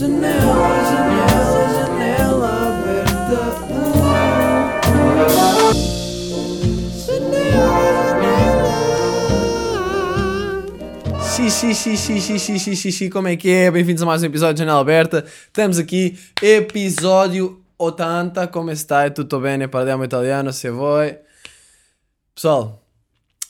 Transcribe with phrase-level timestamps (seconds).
[0.00, 0.32] Janela,
[0.88, 3.36] janela, janela aberta.
[11.22, 13.70] Xixi, xixi, xixi, xixi, xixi, como é que é?
[13.70, 15.26] Bem-vindos a mais um episódio de Janela Aberta.
[15.26, 18.48] Estamos aqui, episódio 80.
[18.48, 19.10] Como está?
[19.10, 19.68] Tutto bene?
[19.68, 21.18] Parliamo italiano, se voi.
[22.34, 22.82] Pessoal,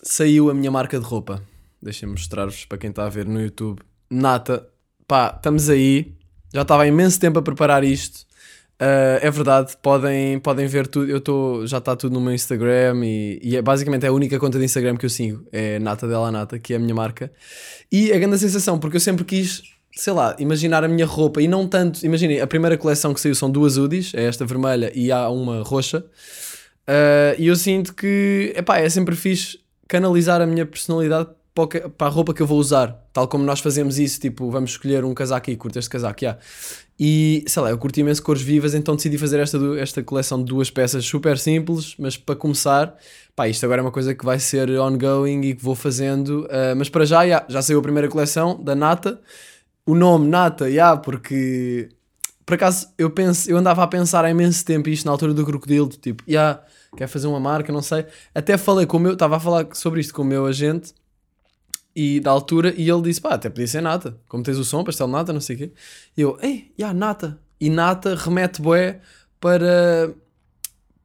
[0.02, 1.40] saiu a minha marca de roupa.
[1.80, 3.80] Deixem-me mostrar-vos para quem está a ver no YouTube.
[4.10, 4.68] Nata,
[5.06, 6.18] pá, estamos aí.
[6.52, 8.28] Já estava há imenso tempo a preparar isto.
[8.80, 11.10] Uh, é verdade, podem, podem ver tudo.
[11.10, 14.38] Eu tô, já está tudo no meu Instagram e, e é, basicamente é a única
[14.38, 15.46] conta de Instagram que eu sigo.
[15.52, 17.30] É Nata Della Nata, que é a minha marca.
[17.92, 21.46] E a grande sensação, porque eu sempre quis, sei lá, imaginar a minha roupa e
[21.46, 22.04] não tanto.
[22.04, 25.62] Imaginem, a primeira coleção que saiu são duas hoodies, é esta vermelha e há uma
[25.62, 25.98] roxa.
[26.88, 31.28] Uh, e eu sinto que epá, é sempre fixe canalizar a minha personalidade
[31.66, 33.08] para, a roupa que eu vou usar.
[33.12, 36.40] Tal como nós fazemos isso, tipo, vamos escolher um casaco e curto este casaco, yeah.
[36.98, 40.44] E sei lá, eu curti imenso cores vivas, então decidi fazer esta, esta coleção de
[40.44, 42.94] duas peças super simples, mas para começar,
[43.34, 46.44] pá, isto agora é uma coisa que vai ser ongoing e que vou fazendo.
[46.44, 49.20] uh, mas para já, yeah, já saiu a primeira coleção da Nata.
[49.86, 51.88] O nome Nata, yeah, porque
[52.50, 55.46] por acaso eu, penso, eu andava a pensar há imenso tempo isto na altura do
[55.46, 56.60] crocodilo, tipo, yeah,
[56.96, 58.04] quer fazer uma marca, não sei.
[58.34, 60.92] Até falei com o meu, estava a falar sobre isto com o meu agente
[61.94, 64.84] e da altura, e ele disse: pá, até podia ser nata, como tens o som,
[64.84, 65.72] pastel nata, não sei o quê.
[66.16, 67.38] E eu, ei, já, nata.
[67.60, 69.00] E nata remete bué
[69.38, 70.14] para,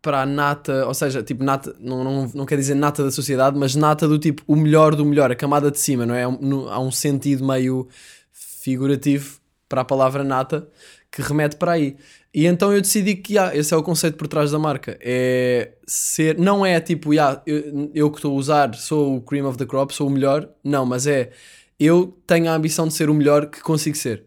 [0.01, 3.57] para a nata, ou seja, tipo, nata, não, não, não quer dizer nata da sociedade,
[3.57, 6.25] mas nata do tipo, o melhor do melhor, a camada de cima, não é?
[6.39, 7.87] No- há um sentido meio
[8.31, 10.67] figurativo para a palavra nata
[11.11, 11.97] que remete para aí.
[12.35, 14.97] E então eu decidi que ah, esse é o conceito por trás da marca.
[14.99, 19.47] É ser, não é tipo, ah, eu, eu que estou a usar sou o cream
[19.47, 20.49] of the crop, sou o melhor.
[20.61, 21.31] Não, mas é
[21.79, 24.25] eu tenho a ambição de ser o melhor que consigo ser.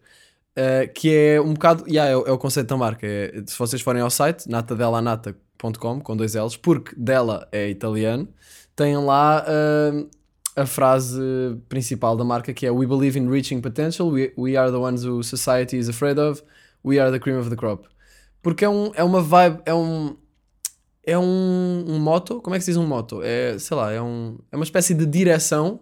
[0.56, 3.06] Uh, que é um bocado, yeah, é, é o conceito da marca.
[3.06, 8.27] É, se vocês forem ao site, natadelanata.com, com dois L's, porque dela é italiano,
[8.75, 10.09] têm lá uh,
[10.56, 11.21] a frase
[11.69, 15.04] principal da marca que é We believe in reaching potential, we, we are the ones
[15.04, 16.43] who society is afraid of,
[16.83, 17.87] we are the cream of the crop.
[18.48, 20.16] Porque é, um, é uma vibe, é um.
[21.04, 23.20] É um, um motto, como é que se diz um motto?
[23.22, 25.81] É, sei lá, é, um, é uma espécie de direção,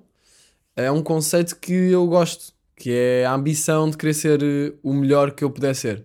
[0.74, 4.92] é um conceito que eu gosto, que é a ambição de querer ser eh, o
[4.92, 6.04] melhor que eu puder ser.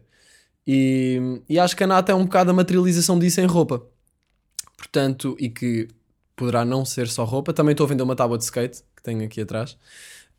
[0.68, 3.84] E, e acho que a Nata é um bocado a materialização disso em roupa.
[4.78, 5.88] Portanto, e que
[6.36, 9.24] poderá não ser só roupa, também estou a vender uma tábua de skate, que tenho
[9.24, 9.76] aqui atrás.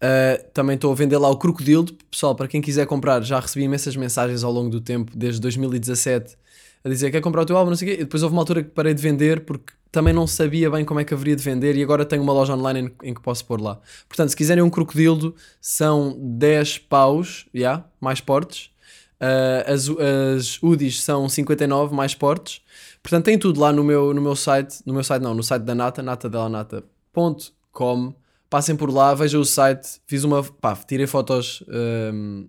[0.03, 1.87] Uh, também estou a vender lá o Crocodilo.
[2.11, 6.37] Pessoal, para quem quiser comprar, já recebi imensas mensagens ao longo do tempo, desde 2017,
[6.85, 8.01] a dizer quer comprar o teu álbum, não sei o quê.
[8.01, 10.99] E depois houve uma altura que parei de vender porque também não sabia bem como
[10.99, 13.45] é que haveria de vender e agora tenho uma loja online em, em que posso
[13.45, 13.79] pôr lá.
[14.09, 18.73] Portanto, se quiserem um crocodilo, são 10 paus, já, mais portes.
[19.21, 22.61] Uh, as, as UDIs são 59 mais portes.
[23.01, 25.63] Portanto, tem tudo lá no meu, no meu site, no meu site não, no site
[25.63, 28.15] da Nata, natadelanata.com.
[28.53, 29.99] Passem por lá, vejam o site.
[30.07, 31.65] Fiz uma, pá, tirei fotos
[32.13, 32.47] um,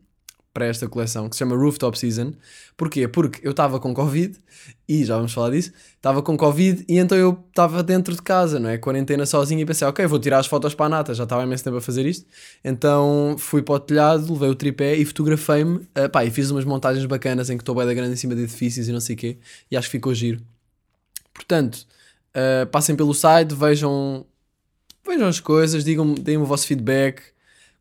[0.53, 2.33] para esta coleção que se chama Rooftop Season.
[2.75, 3.07] Porquê?
[3.07, 4.37] Porque eu estava com Covid
[4.85, 5.71] e já vamos falar disso.
[5.95, 8.77] Estava com Covid e então eu estava dentro de casa, não é?
[8.77, 11.13] Quarentena sozinho e pensei, ok, vou tirar as fotos para a Nata.
[11.13, 12.25] Já estava imenso tempo a fazer isto.
[12.65, 15.77] Então fui para o telhado, levei o tripé e fotografei-me.
[15.77, 18.35] Uh, pá, e fiz umas montagens bacanas em que estou bem da grande em cima
[18.35, 19.37] de edifícios e não sei o quê.
[19.71, 20.41] E acho que ficou giro.
[21.33, 21.87] Portanto,
[22.35, 24.25] uh, passem pelo site, vejam,
[25.05, 27.21] vejam as coisas, digam deem-me o vosso feedback.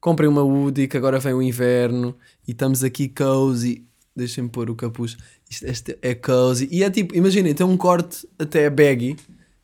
[0.00, 2.16] Comprem uma Woody que agora vem o inverno
[2.46, 3.86] e estamos aqui cozy.
[4.14, 5.16] Deixem-me pôr o capuz.
[5.48, 6.68] Isto, este é cozy.
[6.70, 9.16] E é tipo, imaginem, tem um corte até baggy,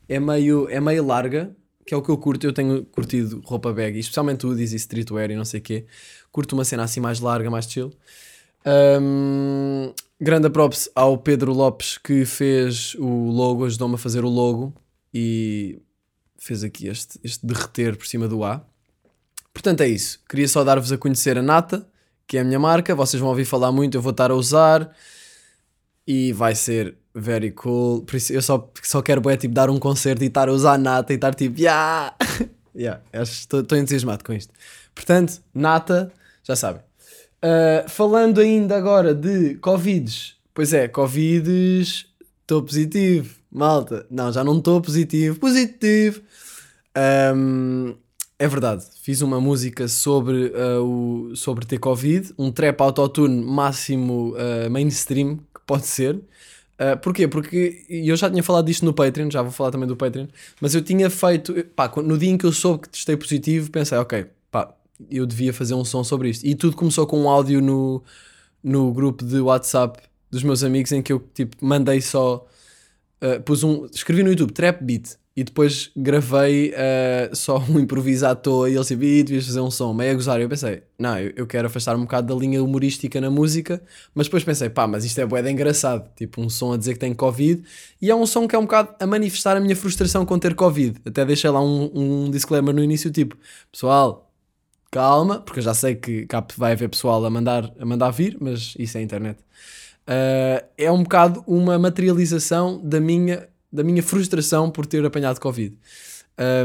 [0.08, 1.54] é meio, é meio larga,
[1.84, 2.46] que é o que eu curto.
[2.46, 5.86] Eu tenho curtido roupa baggy, especialmente hoodies e streetwear e não sei o quê.
[6.30, 7.92] Curto uma cena assim mais larga, mais chill.
[8.64, 14.74] Um, grande props ao Pedro Lopes que fez o logo, ajudou-me a fazer o logo
[15.12, 15.80] e
[16.38, 18.64] fez aqui este, este derreter por cima do A.
[19.52, 20.20] Portanto, é isso.
[20.28, 21.86] Queria só dar-vos a conhecer a Nata,
[22.26, 22.94] que é a minha marca.
[22.94, 24.94] Vocês vão ouvir falar muito, eu vou estar a usar
[26.06, 28.02] e vai ser very cool.
[28.02, 30.74] Por isso, eu só, só quero bué, tipo, dar um concerto e estar a usar
[30.74, 32.14] a Nata e estar tipo, yeah!
[33.12, 34.54] Estou entusiasmado com isto.
[34.94, 36.12] Portanto, Nata,
[36.44, 36.82] já sabem.
[37.42, 42.06] Uh, falando ainda agora de Covids, pois é, Covids,
[42.40, 44.06] estou positivo, malta.
[44.10, 46.20] Não, já não estou positivo, positivo.
[47.34, 47.94] Um,
[48.38, 54.34] é verdade, fiz uma música sobre, uh, o, sobre ter Covid, um trap autotune máximo
[54.34, 56.14] uh, mainstream que pode ser.
[56.14, 57.26] Uh, porquê?
[57.26, 60.28] Porque eu já tinha falado disto no Patreon, já vou falar também do Patreon,
[60.60, 63.98] mas eu tinha feito, pá, no dia em que eu soube que testei positivo, pensei,
[63.98, 64.72] ok, pá,
[65.10, 66.46] eu devia fazer um som sobre isto.
[66.46, 68.02] E tudo começou com um áudio no,
[68.62, 70.00] no grupo de WhatsApp
[70.30, 72.46] dos meus amigos em que eu tipo mandei só.
[73.22, 73.86] Uh, pus um.
[73.86, 78.74] Escrevi no YouTube Trap Beat e depois gravei uh, só um improviso à toa e
[78.74, 80.40] eles tipo, "Ih, devias fazer um som, meio a gozar.
[80.40, 83.80] E eu pensei, não, eu, eu quero afastar um bocado da linha humorística na música,
[84.12, 86.10] mas depois pensei, pá, mas isto é de engraçado.
[86.16, 87.62] Tipo, um som a dizer que tem Covid
[88.02, 90.56] e é um som que é um bocado a manifestar a minha frustração com ter
[90.56, 91.00] Covid.
[91.06, 93.36] Até deixei lá um, um disclaimer no início, tipo,
[93.70, 94.28] pessoal,
[94.90, 98.36] calma, porque eu já sei que cá vai haver pessoal a mandar, a mandar vir,
[98.40, 99.38] mas isso é internet.
[100.08, 105.76] Uh, é um bocado uma materialização da minha, da minha frustração por ter apanhado Covid.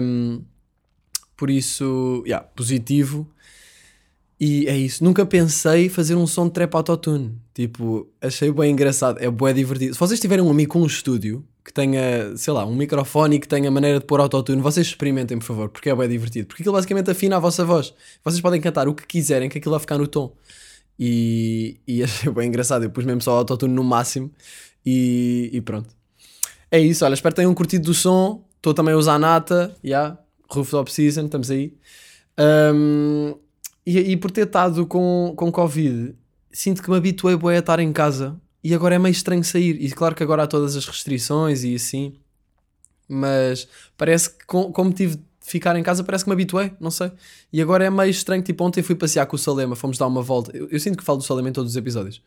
[0.02, 0.42] Um,
[1.36, 3.28] por isso, yeah, positivo.
[4.40, 5.04] E é isso.
[5.04, 7.38] Nunca pensei fazer um som de trap autotune.
[7.54, 9.20] Tipo, achei bem engraçado.
[9.20, 9.94] É bem divertido.
[9.94, 13.40] Se vocês tiverem um amigo com um estúdio que tenha, sei lá, um microfone e
[13.40, 16.48] que tenha maneira de pôr autotune, vocês experimentem, por favor, porque é bem divertido.
[16.48, 17.94] Porque aquilo basicamente afina a vossa voz.
[18.24, 20.34] Vocês podem cantar o que quiserem, que aquilo vai ficar no tom.
[21.00, 22.84] E, e achei bem engraçado.
[22.84, 24.32] Eu pus mesmo só autotune no máximo
[24.86, 25.90] e, e pronto.
[26.70, 28.44] É isso, olha, espero que tenham curtido do som.
[28.56, 30.18] Estou também a usar a nata, yeah,
[30.50, 31.74] Rooftop Season, estamos aí.
[32.40, 33.36] Um,
[33.86, 36.16] e, e por ter estado com, com Covid,
[36.52, 39.76] sinto que me habituei a estar em casa e agora é meio estranho sair.
[39.82, 42.16] E claro que agora há todas as restrições e assim,
[43.08, 43.68] mas
[43.98, 47.12] parece que com, como tive ficar em casa, parece que me habituei, não sei.
[47.52, 48.42] E agora é meio estranho.
[48.42, 50.56] Tipo, ontem fui passear com o Salema, fomos dar uma volta.
[50.56, 52.22] Eu, eu sinto que falo do Salema em todos os episódios.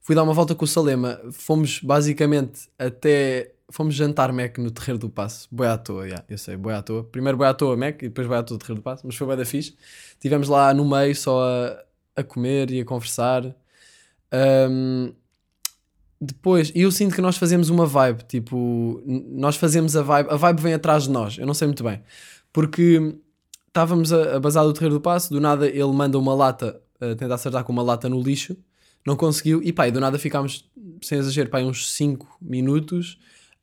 [0.00, 3.52] Fui dar uma volta com o Salema, fomos basicamente até.
[3.72, 5.46] Fomos jantar Mac no Terreiro do Passo.
[5.50, 7.04] Boi à toa, yeah, eu sei, boi à toa.
[7.04, 9.26] Primeiro boi à toa Mac e depois boi à toa Terreiro do Passo, mas foi
[9.28, 9.76] bem da fixe.
[10.12, 11.84] Estivemos lá no meio só a,
[12.16, 13.54] a comer e a conversar.
[14.32, 15.12] Um,
[16.20, 20.36] depois, e eu sinto que nós fazemos uma vibe, tipo, nós fazemos a vibe, a
[20.36, 22.02] vibe vem atrás de nós, eu não sei muito bem,
[22.52, 23.16] porque
[23.68, 27.14] estávamos a, a basar do Terreiro do Passo, do nada ele manda uma lata, a
[27.14, 28.56] tentar acertar com uma lata no lixo,
[29.06, 30.68] não conseguiu, e pá, e do nada ficámos,
[31.02, 33.18] sem exagero, pá, uns 5 minutos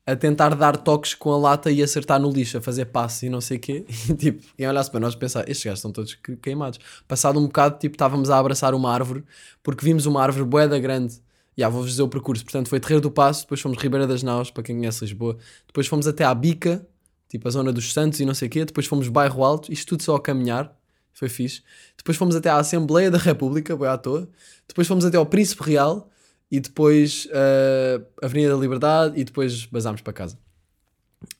[0.06, 3.30] a tentar dar toques com a lata e acertar no lixo, a fazer passe e
[3.30, 6.16] não sei o quê, e tipo, quem olhasse para nós pensar, estes gajos estão todos
[6.16, 6.80] que- queimados.
[7.06, 9.24] Passado um bocado, tipo, estávamos a abraçar uma árvore,
[9.62, 11.22] porque vimos uma árvore boeda grande,
[11.58, 12.44] Já, vou-vos dizer o percurso.
[12.44, 15.38] Portanto, foi Terreiro do Passo, depois fomos Ribeira das Naus, para quem conhece Lisboa.
[15.66, 16.88] Depois fomos até à Bica,
[17.28, 18.66] tipo a zona dos Santos e não sei o quê.
[18.66, 20.76] Depois fomos Bairro Alto, isto tudo só a caminhar.
[21.14, 21.64] Foi fixe.
[21.98, 24.30] Depois fomos até à Assembleia da República, boi à toa.
[24.68, 26.10] Depois fomos até ao Príncipe Real
[26.52, 30.38] e depois uh, Avenida da Liberdade e depois basámos para casa.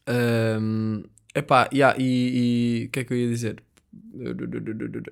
[0.10, 1.04] Um,
[1.36, 3.64] epá, yeah, e o que é que eu ia dizer?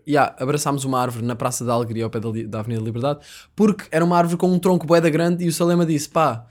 [0.07, 3.25] Yeah, abraçámos uma árvore na Praça da Alegria ao pé da, da Avenida da Liberdade
[3.55, 6.45] porque era uma árvore com um tronco boeda grande e o Salema disse: pá,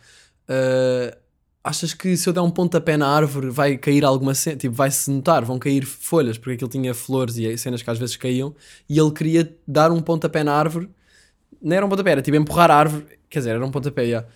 [0.49, 1.17] uh,
[1.65, 4.57] achas que se eu der um pontapé na árvore vai cair alguma cena?
[4.57, 8.17] Tipo, vai-se notar, vão cair folhas porque aquilo tinha flores e cenas que às vezes
[8.17, 8.55] caíam
[8.89, 10.91] e ele queria dar um pontapé na árvore.
[11.63, 14.29] Não era um pontapé, era tipo empurrar a árvore, quer dizer, era um pontapé, yeah,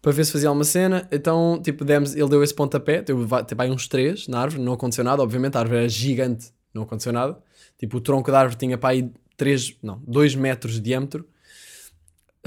[0.00, 1.06] para ver se fazia alguma cena.
[1.12, 4.72] Então, tipo, demos, ele deu esse pontapé, teve vai- aí uns três na árvore, não
[4.72, 7.38] aconteceu nada, obviamente, a árvore era gigante, não aconteceu nada.
[7.78, 11.26] Tipo, o tronco da árvore tinha para aí 3, não, 2 metros de diâmetro.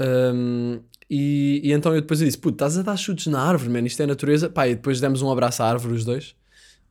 [0.00, 3.70] Um, e, e então eu depois eu disse: Puto, estás a dar chutes na árvore,
[3.70, 4.48] man, isto é natureza.
[4.48, 6.34] Pá, e depois demos um abraço à árvore, os dois.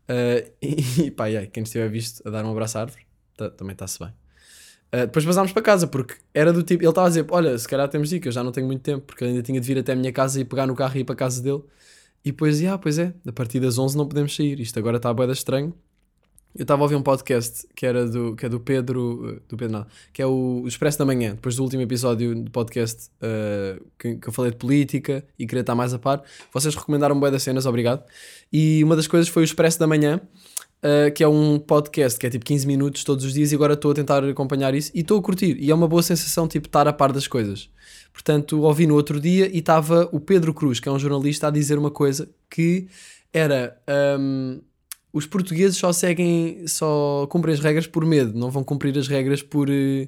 [0.10, 0.52] Uh,
[1.02, 3.04] e pá, e aí, quem estiver visto a dar um abraço à árvore,
[3.38, 4.10] tá- também está-se bem.
[4.94, 7.68] Uh, depois passámos para casa, porque era do tipo, ele estava a dizer: Olha, se
[7.68, 9.68] calhar temos de ir, que eu já não tenho muito tempo, porque ainda tinha de
[9.68, 11.64] vir até a minha casa e pegar no carro e ir para a casa dele.
[12.26, 15.10] E depois, ah, pois é, a partir das 11 não podemos sair, isto agora está
[15.10, 15.74] a boeda estranho.
[16.56, 19.58] Eu estava a ouvir um podcast que era do, que é do Pedro, uh, do
[19.58, 23.84] Pedro não, que é o Expresso da Manhã, depois do último episódio do podcast uh,
[23.98, 26.22] que, que eu falei de política e queria estar mais a par.
[26.54, 28.04] Vocês recomendaram bué das cenas, obrigado.
[28.52, 30.22] E uma das coisas foi o Expresso da Manhã,
[30.84, 33.74] uh, que é um podcast que é tipo 15 minutos todos os dias e agora
[33.74, 35.58] estou a tentar acompanhar isso e estou a curtir.
[35.60, 37.68] E é uma boa sensação, tipo, estar a par das coisas.
[38.14, 41.50] Portanto, ouvi no outro dia e estava o Pedro Cruz, que é um jornalista, a
[41.50, 42.88] dizer uma coisa que
[43.34, 43.76] era...
[44.20, 44.62] um,
[45.14, 49.44] os portugueses só seguem, só cumprem as regras por medo, não vão cumprir as regras
[49.44, 49.70] por.
[49.70, 50.08] eh,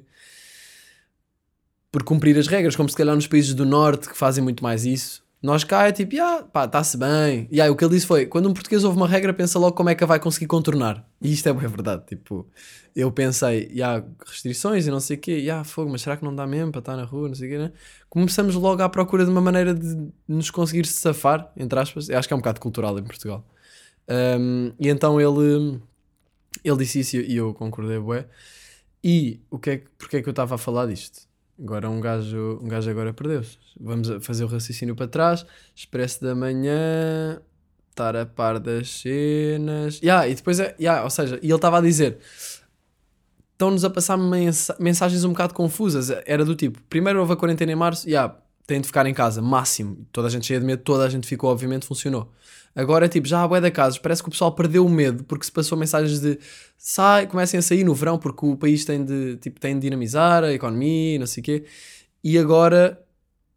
[1.91, 4.85] por cumprir as regras, como se calhar nos países do norte que fazem muito mais
[4.85, 5.23] isso.
[5.41, 7.47] Nós cá é tipo, ah, pá, está-se bem.
[7.51, 9.75] E aí o que ele disse foi: quando um português ouve uma regra, pensa logo
[9.75, 11.07] como é que a vai conseguir contornar.
[11.21, 12.03] E isto é bem verdade.
[12.07, 12.49] Tipo,
[12.95, 16.17] eu pensei, e há restrições e não sei o quê, e há fogo, mas será
[16.17, 17.71] que não dá mesmo para estar na rua, não sei o quê, né?
[18.09, 22.09] Começamos logo à procura de uma maneira de nos conseguir safar, entre aspas.
[22.09, 23.45] Eu acho que é um bocado cultural em Portugal.
[24.07, 25.79] Um, e então ele,
[26.63, 28.27] ele disse isso e eu concordei, bué.
[29.03, 31.27] E o que é, que- porque é que eu estava a falar disto?
[31.59, 33.57] Agora um gajo, um gajo agora perdeu-se.
[33.79, 35.45] Vamos fazer o raciocínio para trás.
[35.75, 37.39] Expresso da manhã,
[37.91, 39.99] estar a par das cenas.
[40.01, 42.17] Yeah, e depois é, yeah, ou seja, e ele estava a dizer:
[43.53, 46.09] estão-nos a passar mensa- mensagens um bocado confusas.
[46.25, 48.35] Era do tipo, primeiro houve a quarentena em março, já,
[48.67, 50.05] tem de ficar em casa, máximo.
[50.11, 52.31] Toda a gente cheia de medo, toda a gente ficou, obviamente, funcionou.
[52.75, 55.45] Agora tipo, já há bué de casos, parece que o pessoal perdeu o medo porque
[55.45, 56.37] se passou mensagens de
[56.77, 60.43] sai, comecem a sair no verão porque o país tem de, tipo, tem de dinamizar
[60.43, 61.65] a economia, não sei o quê.
[62.23, 62.99] E agora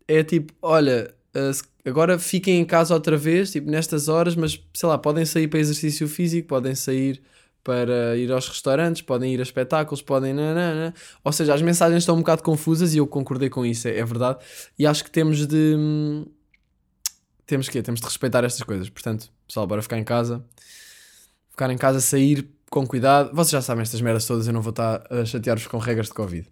[0.07, 1.15] é tipo, olha,
[1.55, 5.49] se- agora fiquem em casa outra vez, tipo, nestas horas, mas sei lá, podem sair
[5.49, 7.23] para exercício físico, podem sair
[7.65, 10.33] para ir aos restaurantes, podem ir a espetáculos, podem.
[10.33, 10.95] nanana.
[11.25, 14.05] Ou seja, as mensagens estão um bocado confusas e eu concordei com isso, é, é
[14.05, 14.39] verdade.
[14.79, 15.77] E acho que temos de.
[17.49, 18.91] Temos que Temos de respeitar estas coisas.
[18.91, 20.45] Portanto, pessoal, bora ficar em casa.
[21.51, 23.35] Ficar em casa, sair com cuidado.
[23.35, 26.13] Vocês já sabem estas merdas todas, eu não vou estar a chatear-vos com regras de
[26.13, 26.47] Covid.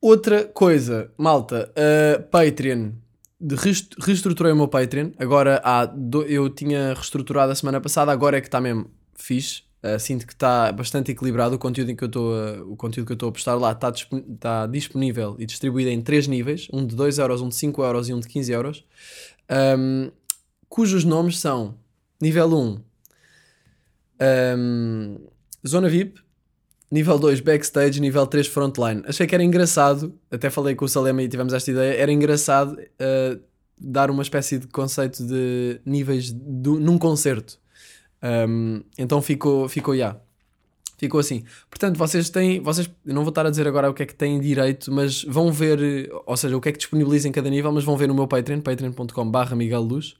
[0.00, 2.92] Outra coisa, malta, uh, Patreon.
[3.40, 5.10] De reestruturei o meu Patreon.
[5.18, 5.84] Agora há.
[5.86, 9.62] do- eu tinha reestruturado a semana passada, agora é que está mesmo fixe.
[9.82, 11.54] Uh, sinto que está bastante equilibrado.
[11.54, 13.90] O conteúdo que eu estou a, o conteúdo que eu estou a postar lá está,
[13.90, 17.82] disp- está disponível e distribuído em três níveis: um de 2 euros, um de 5
[17.84, 18.84] euros e um de 15 euros.
[19.78, 20.10] Um,
[20.68, 21.76] cujos nomes são
[22.20, 22.80] nível 1
[24.20, 25.18] um,
[25.66, 26.20] Zona VIP,
[26.90, 29.02] nível 2 Backstage, nível 3 Frontline.
[29.06, 32.72] Achei que era engraçado, até falei com o Salema e tivemos esta ideia, era engraçado
[32.72, 33.40] uh,
[33.78, 37.58] dar uma espécie de conceito de níveis num concerto.
[38.22, 40.16] Um, então ficou, ficou, já.
[40.96, 41.44] Ficou assim.
[41.70, 44.40] Portanto, vocês têm, vocês, não vou estar a dizer agora o que é que têm
[44.40, 47.84] direito, mas vão ver, ou seja, o que é que disponibiliza em cada nível, mas
[47.84, 50.16] vão ver no meu Patreon, patreon.com.br Miguel Luz.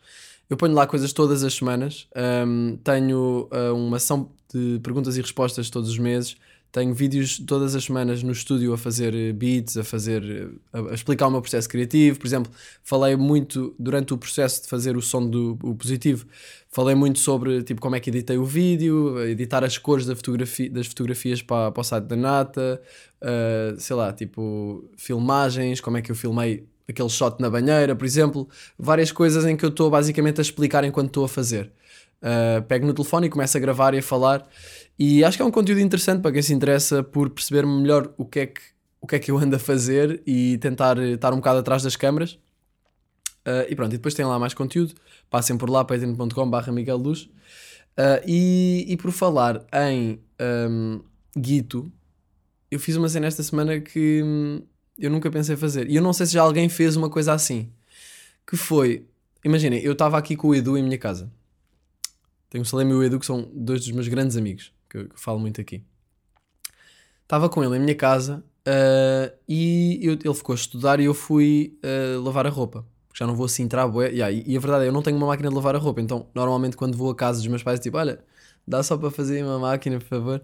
[0.48, 2.06] Eu ponho lá coisas todas as semanas.
[2.46, 6.36] Um, tenho uh, uma ação de perguntas e respostas todos os meses.
[6.70, 10.90] Tenho vídeos todas as semanas no estúdio a fazer eh, beats, a fazer, eh, a,
[10.90, 12.18] a explicar o meu processo criativo.
[12.18, 16.26] Por exemplo, falei muito durante o processo de fazer o som do o positivo.
[16.70, 20.68] Falei muito sobre tipo como é que editei o vídeo, editar as cores da fotografia,
[20.68, 22.80] das fotografias para, para o site da Nata,
[23.22, 28.04] uh, sei lá, tipo filmagens, como é que eu filmei aquele shot na banheira, por
[28.04, 28.48] exemplo,
[28.78, 31.70] várias coisas em que eu estou basicamente a explicar enquanto estou a fazer.
[32.20, 34.46] Uh, pego no telefone e começo a gravar e a falar,
[34.98, 38.25] e acho que é um conteúdo interessante para quem se interessa por perceber melhor o
[38.25, 38.60] que é que,
[39.00, 41.94] o que, é que eu ando a fazer e tentar estar um bocado atrás das
[41.94, 42.32] câmaras.
[43.46, 44.94] Uh, e pronto, e depois tem lá mais conteúdo.
[45.30, 47.22] Passem por lá, patreon.com.br Miguel Luz.
[47.22, 50.20] Uh, e, e por falar em
[50.68, 51.00] um,
[51.37, 51.90] Guito,
[52.70, 54.62] eu fiz uma cena esta semana que hum,
[54.98, 55.88] eu nunca pensei fazer.
[55.88, 57.70] E eu não sei se já alguém fez uma coisa assim.
[58.46, 59.06] Que foi,
[59.44, 61.30] imaginem, eu estava aqui com o Edu em minha casa.
[62.50, 65.08] Tenho o Salem e o Edu que são dois dos meus grandes amigos, que eu,
[65.08, 65.84] que eu falo muito aqui.
[67.22, 71.14] Estava com ele em minha casa uh, e eu- ele ficou a estudar e eu
[71.14, 72.84] fui uh, lavar a roupa.
[73.14, 74.08] Já não vou assim entrar bué.
[74.10, 76.00] Yeah, e, e a verdade é, eu não tenho uma máquina de lavar a roupa.
[76.00, 78.20] Então, normalmente quando vou a casa dos meus pais, tipo, olha,
[78.66, 80.42] dá só para fazer uma máquina, por favor.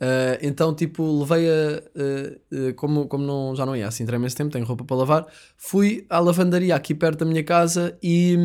[0.00, 1.82] Uh, então, tipo, levei a.
[1.96, 4.96] uh, uh, como como não, já não ia assim, entrei imenso tempo, tenho roupa para
[4.96, 5.26] lavar.
[5.56, 8.36] Fui à lavandaria aqui perto da minha casa e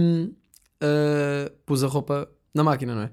[1.66, 3.12] pus a roupa na máquina, não é?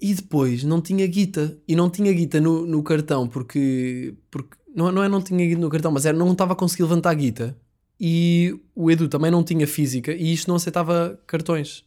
[0.00, 1.56] E depois não tinha guita.
[1.66, 4.14] E não tinha guita no, no cartão porque.
[4.30, 6.82] porque não, não é não tinha guita no cartão, mas era não estava a conseguir
[6.82, 7.56] levantar a guita.
[8.00, 11.84] E o Edu também não tinha física e isto não aceitava cartões.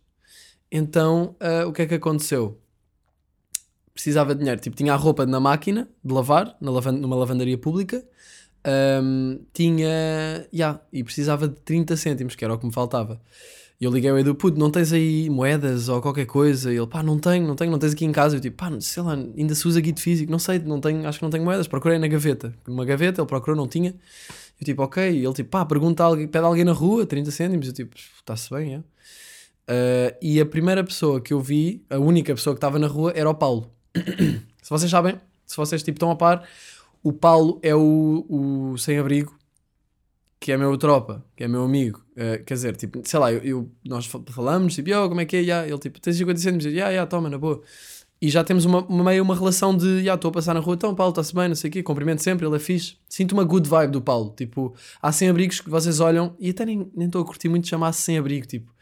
[0.71, 2.57] Então ah, o que é que aconteceu?
[3.93, 4.61] Precisava de dinheiro.
[4.61, 8.05] Tipo, tinha a roupa na máquina de lavar, na numa lavandaria pública.
[8.65, 10.47] Ahm, tinha.
[10.53, 13.21] Yeah, e precisava de 30 cêntimos, que era o que me faltava.
[13.79, 16.71] E eu liguei ao Edu, puto, não tens aí moedas ou qualquer coisa?
[16.71, 18.37] E ele, pá, não tenho, não tenho, não tens aqui em casa.
[18.37, 21.19] Eu tipo, pá, sei lá, ainda se usa guito físico, não sei, não tenho, acho
[21.19, 21.67] que não tenho moedas.
[21.67, 23.93] Procurei na gaveta, numa gaveta, ele procurou, não tinha.
[24.59, 25.11] Eu tipo, ok.
[25.11, 27.67] E ele tipo, pá, pergunta a alguém, pede a alguém na rua, 30 cêntimos.
[27.67, 28.83] Eu tipo, está-se bem, é?
[29.67, 33.11] Ah, e a primeira pessoa que eu vi, a única pessoa que estava na rua,
[33.15, 33.71] era o Paulo.
[34.61, 36.47] se vocês sabem, se vocês tipo, estão a par,
[37.03, 39.35] o Paulo é o, o sem-abrigo
[40.39, 42.03] que é meu tropa, que é meu amigo.
[42.15, 45.25] Eh, quer dizer, tipo, sei lá, eu, eu- nós fa- falamos, tipo, yo, como é
[45.25, 45.41] que é?
[45.43, 46.65] Ya, Ele tipo, tens 50 cêntimos?
[46.65, 47.61] Ya, ya, toma, na boa.
[48.21, 50.75] E já temos uma, uma meio uma relação de, já, estou a passar na rua,
[50.75, 52.97] então, Paulo, está-se bem, não sei o quê, cumprimento sempre, ele é fixe.
[53.09, 56.89] Sinto uma good vibe do Paulo, tipo, há sem-abrigos que vocês olham, e até nem
[56.95, 58.73] nem estou a curtir muito chamar-se sem-abrigo, tipo.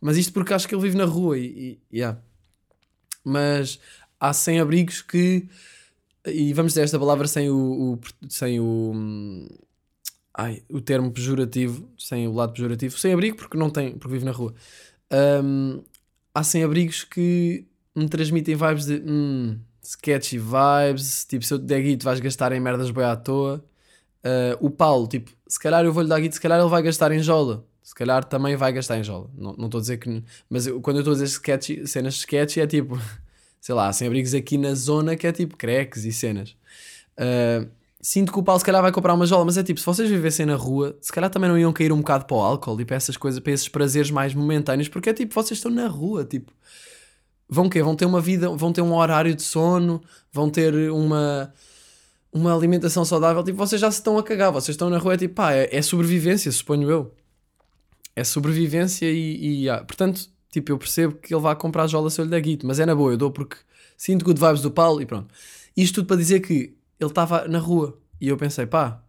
[0.00, 2.18] Mas isto porque acho que ele vive na rua e, e yeah.
[3.24, 3.78] Mas
[4.18, 5.48] há sem-abrigos que,
[6.26, 9.48] e vamos dizer esta palavra sem o, o- sem o, hum,
[10.38, 14.24] ai, o termo pejorativo, sem o lado pejorativo, sem abrigo porque não tem, porque vive
[14.24, 14.54] na rua.
[15.44, 15.82] Hum,
[16.34, 21.64] há sem abrigos que me transmitem vibes de hum, sketchy vibes, tipo, se eu te
[21.64, 23.64] der guito vais gastar em merdas boi à toa.
[24.24, 27.10] Uh, o Paulo, tipo, se calhar eu vou-lhe dar guito, se calhar ele vai gastar
[27.12, 27.66] em jola.
[27.82, 29.30] Se calhar também vai gastar em jola.
[29.36, 30.22] Não estou a dizer que.
[30.50, 32.98] Mas eu- quando eu estou a dizer sketchy, cenas sketchy é tipo.
[33.60, 36.56] sei lá, há sem-abrigos aqui na zona que é tipo creques e cenas.
[37.18, 37.68] Uh,
[38.00, 40.08] sinto que o Paulo se calhar vai comprar uma jola, mas é tipo, se vocês
[40.08, 42.84] vivessem na rua, se calhar também não iam cair um bocado para o álcool e
[42.84, 46.24] para essas coisas, para esses prazeres mais momentâneos, porque é tipo, vocês estão na rua,
[46.24, 46.52] tipo,
[47.48, 47.82] vão quê?
[47.82, 50.00] Vão ter uma vida, vão ter um horário de sono,
[50.32, 51.52] vão ter uma
[52.30, 55.16] uma alimentação saudável, tipo, vocês já se estão a cagar, vocês estão na rua, é
[55.16, 57.14] tipo, pá, é, é sobrevivência, suponho eu.
[58.14, 62.20] É sobrevivência e, e ah, portanto, tipo, eu percebo que ele vai comprar jola se
[62.20, 63.56] eu lhe der guito, mas é na boa, eu dou porque
[63.96, 65.32] sinto good vibes do Paulo e pronto.
[65.76, 69.02] Isto tudo para dizer que ele estava na rua e eu pensei, pá,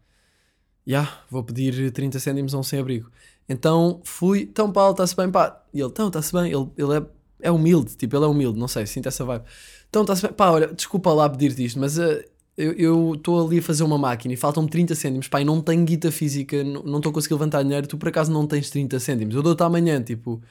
[0.85, 3.09] já, yeah, vou pedir 30 cêntimos a um sem-abrigo.
[3.47, 5.63] Então fui, então Paulo, está-se bem, pá.
[5.73, 7.05] E ele, então, está-se bem, ele, ele é,
[7.41, 9.43] é humilde, tipo, ele é humilde, não sei, sinto essa vibe.
[9.89, 12.23] Então, está-se bem, pá, olha, desculpa lá pedir-te isto, mas uh,
[12.57, 15.83] eu estou ali a fazer uma máquina e faltam-me 30 cêntimos, pá, e não tenho
[15.83, 19.35] guita física, não estou a conseguir levantar dinheiro, tu por acaso não tens 30 cêntimos,
[19.35, 20.41] eu dou-te amanhã, tipo.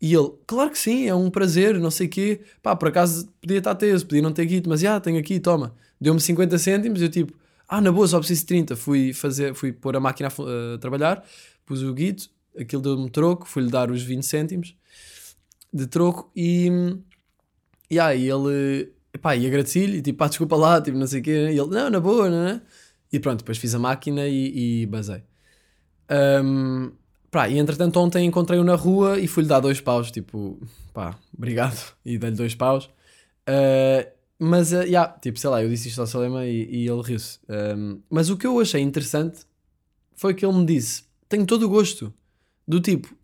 [0.00, 3.28] E ele, claro que sim, é um prazer, não sei o quê, pá, por acaso
[3.40, 5.74] podia estar teso, podia não ter guito, mas já, tenho aqui, toma.
[6.00, 7.34] Deu-me 50 cêntimos, eu tipo,
[7.68, 8.76] ah, na boa, só preciso de 30.
[8.76, 11.24] Fui fazer, fui pôr a máquina a, a trabalhar,
[11.66, 14.74] pus o guito, aquilo deu-me troco, fui-lhe dar os 20 cêntimos
[15.72, 16.68] de troco e.
[17.90, 21.22] E aí ele pá, e agradeci-lhe, e tipo, pá, desculpa lá, tipo, não sei o
[21.22, 21.30] quê.
[21.52, 22.60] E ele, não, na boa, não é?
[23.12, 25.22] E pronto, depois fiz a máquina e, e basei.
[26.10, 26.92] Um,
[27.30, 30.58] pá, e entretanto ontem encontrei-o na rua e fui-lhe dar dois paus, tipo,
[30.92, 32.86] pá, obrigado, e dei-lhe dois paus.
[33.48, 34.08] Uh,
[34.38, 37.38] mas, uh, yeah, tipo, sei lá, eu disse isto ao Salema e, e ele riu-se.
[37.48, 39.40] Um, mas o que eu achei interessante
[40.14, 42.12] foi que ele me disse, tenho todo o gosto,
[42.66, 43.14] do tipo,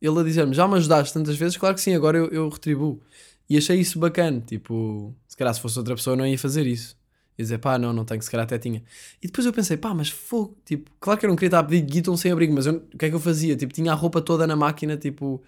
[0.00, 3.00] ele a dizer-me, já me ajudaste tantas vezes, claro que sim, agora eu, eu retribuo.
[3.48, 6.96] E achei isso bacana, tipo, se calhar se fosse outra pessoa não ia fazer isso.
[7.38, 8.82] Ia dizer, pá, não, não tenho, se calhar até tinha.
[9.22, 11.64] E depois eu pensei, pá, mas fogo, tipo, claro que eu não queria estar a
[11.64, 13.56] pedir guiton sem abrigo, mas eu, o que é que eu fazia?
[13.56, 15.42] Tipo, tinha a roupa toda na máquina, tipo,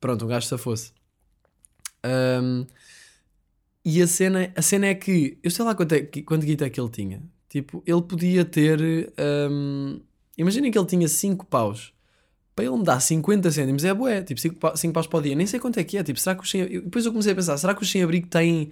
[0.00, 0.92] pronto, um gajo se fosse.
[2.04, 2.66] Um,
[3.84, 6.70] e a cena, a cena é que, eu sei lá quanto, é, quanto guita é
[6.70, 7.22] que ele tinha.
[7.48, 8.80] Tipo, ele podia ter,
[9.50, 10.00] um,
[10.36, 11.94] imaginem que ele tinha 5 paus
[12.56, 14.58] para ele me dar 50 cêntimos é bué, tipo 5
[14.92, 17.04] paus para o dia, nem sei quanto é que é, tipo, será que sem depois
[17.04, 18.70] eu comecei a pensar, será que os sem-abrigo têm,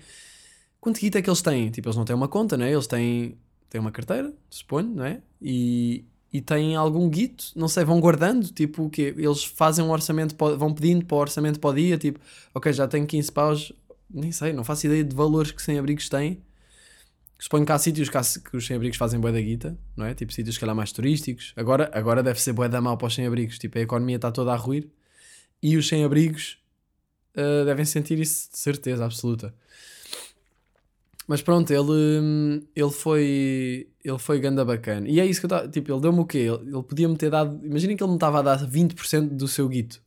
[0.85, 1.71] quanto guita é que eles têm?
[1.71, 2.71] Tipo, eles não têm uma conta, né?
[2.71, 3.39] Eles têm,
[3.71, 5.23] têm uma carteira, suponho, não é?
[5.41, 9.15] E, e têm algum guito, não sei, vão guardando, tipo, o quê?
[9.17, 12.21] Eles fazem um orçamento, vão pedindo para o orçamento para o dia, tipo,
[12.55, 13.73] ok, já tenho 15 paus,
[14.11, 16.43] nem sei, não faço ideia de valores que sem-abrigos têm,
[17.39, 20.15] Suponho que há sítios que, há, que os sem-abrigos fazem bué da guita, não é?
[20.15, 21.53] Tipo sítios que calhar mais turísticos.
[21.57, 23.59] Agora, agora deve ser bué da mal para os sem-abrigos.
[23.59, 24.89] Tipo, a economia está toda a ruir
[25.63, 26.59] e os sem-abrigos
[27.37, 29.55] uh, devem sentir isso de certeza absoluta.
[31.27, 35.09] Mas pronto, ele, ele foi ele foi ganda bacana.
[35.09, 36.39] E é isso que eu estava, tipo, ele deu-me o quê?
[36.39, 39.67] Ele, ele podia-me ter dado, imaginem que ele me estava a dar 20% do seu
[39.69, 40.03] guito.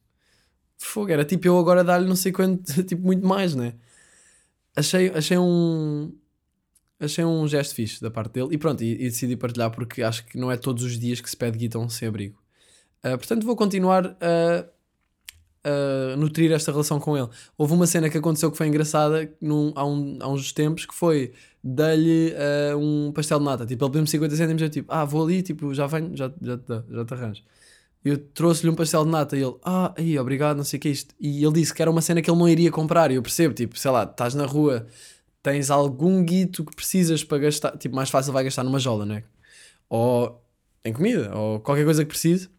[0.77, 3.73] Fogo, era tipo eu agora dar-lhe não sei quanto, tipo muito mais, né?
[4.75, 6.13] Achei, achei um,
[6.99, 10.23] achei um gesto fixe da parte dele e pronto, e, e, decidi partilhar porque acho
[10.25, 12.37] que não é todos os dias que se pede guitão sem abrigo.
[13.03, 14.67] Uh, portanto, vou continuar a,
[16.17, 17.27] nutrir esta relação com ele.
[17.57, 20.93] Houve uma cena que aconteceu que foi engraçada num, há, um, há uns tempos que
[20.93, 23.65] foi dar-lhe uh, um pastel de nata.
[23.65, 26.59] Tipo, ele pediu-me 50 cêntimos, eu tipo, ah, vou ali, tipo, já venho, já, já,
[26.89, 27.43] já te arranjo.
[28.05, 30.87] Eu trouxe-lhe um pastel de nata e ele, ah, aí, obrigado, não sei o que
[30.87, 31.13] é isto.
[31.19, 33.11] E ele disse que era uma cena que ele não iria comprar.
[33.11, 34.87] E eu percebo, tipo, sei lá, estás na rua
[35.47, 39.23] tens algum guito que precisas para gastar, tipo, mais fácil vai gastar numa jola, né?
[39.89, 40.43] Ou
[40.83, 42.49] em comida, ou qualquer coisa que precise.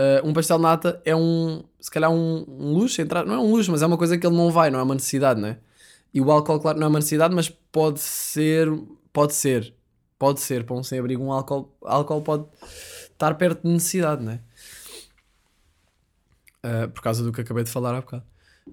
[0.00, 3.38] Uh, um pastel de nata é um, se calhar um, um, luxo, entrar, não é
[3.38, 5.58] um luxo, mas é uma coisa que ele não vai, não é uma necessidade, né?
[6.14, 8.72] E o álcool, claro, não é uma necessidade, mas pode ser,
[9.12, 9.74] pode ser,
[10.18, 12.46] pode ser, para um sem-abrigo, um álcool, álcool pode
[13.12, 14.40] estar perto de necessidade, né?
[16.64, 18.24] Uh, por causa do que acabei de falar há bocado.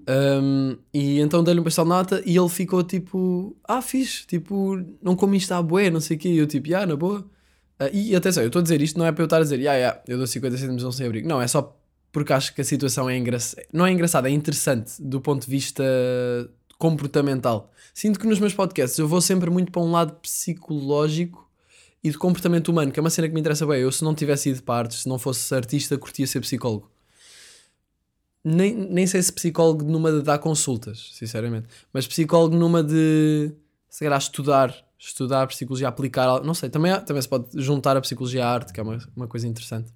[0.08, 4.78] Um, e então dei-lhe um pastel de nata e ele ficou tipo, ah, fixe, tipo,
[5.02, 6.30] não comi isto à bué, não sei o quê.
[6.30, 7.30] E eu tipo, ah, na boa.
[7.80, 9.56] Uh, e atenção, eu estou a dizer isto não é para eu estar a dizer,
[9.68, 11.28] ah, yeah, eu dou 50 cêntimos a um sem-abrigo.
[11.28, 11.78] Não, é só
[12.12, 13.64] porque acho que a situação é engraçada.
[13.72, 15.84] Não é engraçada, é interessante do ponto de vista
[16.78, 17.72] comportamental.
[17.94, 21.48] Sinto que nos meus podcasts eu vou sempre muito para um lado psicológico
[22.04, 23.82] e de comportamento humano, que é uma cena que me interessa bem.
[23.82, 26.90] Eu, se não tivesse ido para se não fosse artista, curtia ser psicólogo
[28.48, 33.52] nem, nem sei se psicólogo numa de dar consultas, sinceramente, mas psicólogo numa de
[33.90, 38.46] se calhar estudar, estudar psicologia, aplicar, não sei, também, também se pode juntar a psicologia
[38.46, 39.92] à arte, que é uma, uma coisa interessante.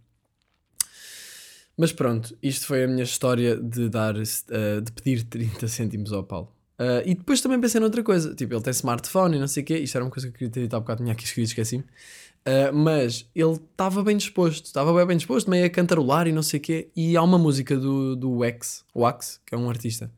[1.78, 6.24] Mas pronto, isto foi a minha história de dar, uh, de pedir 30 cêntimos ao
[6.24, 6.54] Paulo.
[6.80, 9.66] Uh, e depois também pensei noutra coisa, tipo, ele tem smartphone e não sei o
[9.66, 11.48] quê, isto era uma coisa que eu queria ter dito há bocado, tinha aqui escrito,
[11.48, 11.84] esqueci-me.
[11.84, 16.42] Uh, mas ele estava bem disposto, estava bem, bem disposto, meio a cantarolar e não
[16.42, 16.90] sei o quê.
[16.96, 20.12] E há uma música do, do Wax, Wax, que é um artista,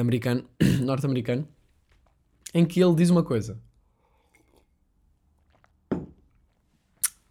[0.00, 0.44] americano,
[0.80, 1.46] norte-americano,
[2.54, 3.58] em que ele diz uma coisa.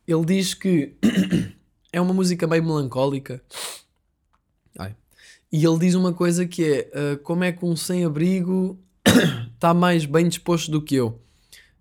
[0.08, 0.96] Ele diz que
[1.92, 3.42] é uma música meio melancólica.
[4.78, 4.96] Ai.
[5.52, 8.80] E ele diz uma coisa que é ah, como é que um sem-abrigo
[9.54, 11.20] está mais bem disposto do que eu.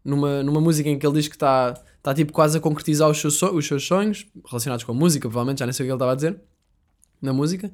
[0.04, 3.20] Numa, numa música em que ele diz que está tá, tipo quase a concretizar os
[3.20, 5.96] seus, os seus sonhos, relacionados com a música, provavelmente, já nem sei o que ele
[5.96, 6.40] estava a dizer,
[7.20, 7.72] na música.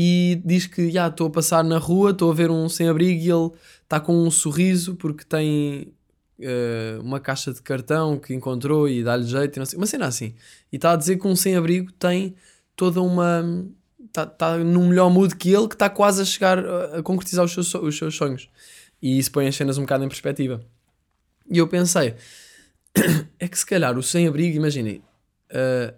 [0.00, 3.28] E diz que, já, estou a passar na rua, estou a ver um sem-abrigo e
[3.28, 3.50] ele
[3.82, 5.92] está com um sorriso porque tem
[6.40, 10.36] eh, uma caixa de cartão que encontrou e dá-lhe jeito, não sei, uma cena assim.
[10.72, 12.36] E está a dizer que um sem-abrigo tem
[12.76, 13.42] toda uma.
[14.06, 17.44] Está tá num melhor mood que ele, que está quase a chegar a, a concretizar
[17.44, 18.48] os seus, os seus sonhos.
[19.02, 20.60] E isso põe as cenas um bocado em perspectiva.
[21.50, 22.14] E eu pensei,
[23.36, 25.02] é que se calhar o sem-abrigo, imaginem,
[25.50, 25.92] eh,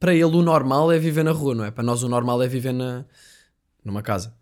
[0.00, 1.70] para ele o normal é viver na rua, não é?
[1.70, 3.04] Para nós o normal é viver na,
[3.84, 4.34] numa casa.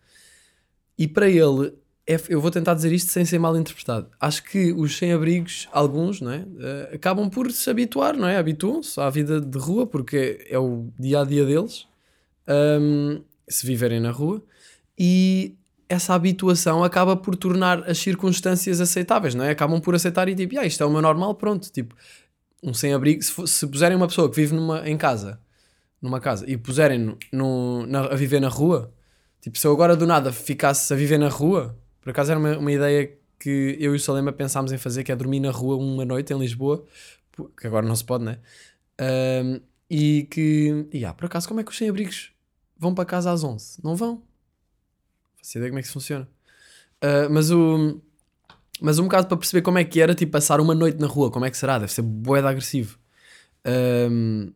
[0.97, 1.75] E para ele,
[2.07, 4.09] é- eu vou tentar dizer isto sem ser mal interpretado.
[4.21, 6.47] Acho que os sem-abrigos, alguns, não é?
[6.61, 8.37] Eh, acabam por se habituar, não é?
[8.37, 11.87] Habituam-se à vida de rua porque é o dia a dia deles,
[12.47, 14.43] ahm, se viverem na rua,
[14.99, 15.57] e
[15.89, 19.51] essa habituação acaba por tornar as circunstâncias aceitáveis, não é?
[19.51, 21.71] Acabam por aceitar e tipo, ah, isto é o meu normal, pronto.
[21.73, 21.95] Tipo,
[22.63, 25.41] um sem-abrigo, se, se puserem uma pessoa que vive numa, em casa,
[26.01, 28.93] numa casa, e puserem no, na- a viver na rua,
[29.41, 32.57] tipo, se eu agora do nada ficasse a viver na rua, por acaso era uma,
[32.59, 35.77] uma ideia que eu e o Salema pensámos em fazer, que é dormir na rua
[35.77, 36.85] uma noite em Lisboa,
[37.61, 38.39] que agora não se pode, né?
[39.01, 42.33] Ahm, e que, e ah, por acaso, como é que os sem-abrigos
[42.77, 43.79] vão para casa às 11?
[43.83, 44.23] Não vão.
[45.37, 46.29] Faço ideia como é que isso funciona.
[47.03, 48.01] Ah, mas o.
[48.81, 51.31] Mas um bocado para perceber como é que era, tipo, passar uma noite na rua,
[51.31, 51.79] como é que será?
[51.79, 52.99] Deve ser de agressivo.
[53.65, 54.53] Ahm,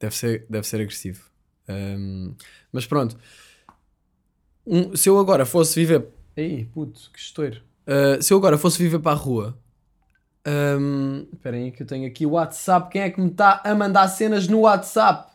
[0.00, 1.22] deve, ser, deve ser agressivo.
[1.68, 2.34] Ahm,
[2.72, 3.16] mas pronto.
[4.66, 6.08] Um- se eu agora fosse viver.
[6.36, 7.60] Ei, puto, que estouro.
[7.86, 9.58] Ah, se eu agora fosse viver para a rua.
[10.44, 12.90] ahm, Esperem aí que eu tenho aqui o WhatsApp.
[12.90, 15.30] Quem é que me está a mandar cenas no WhatsApp?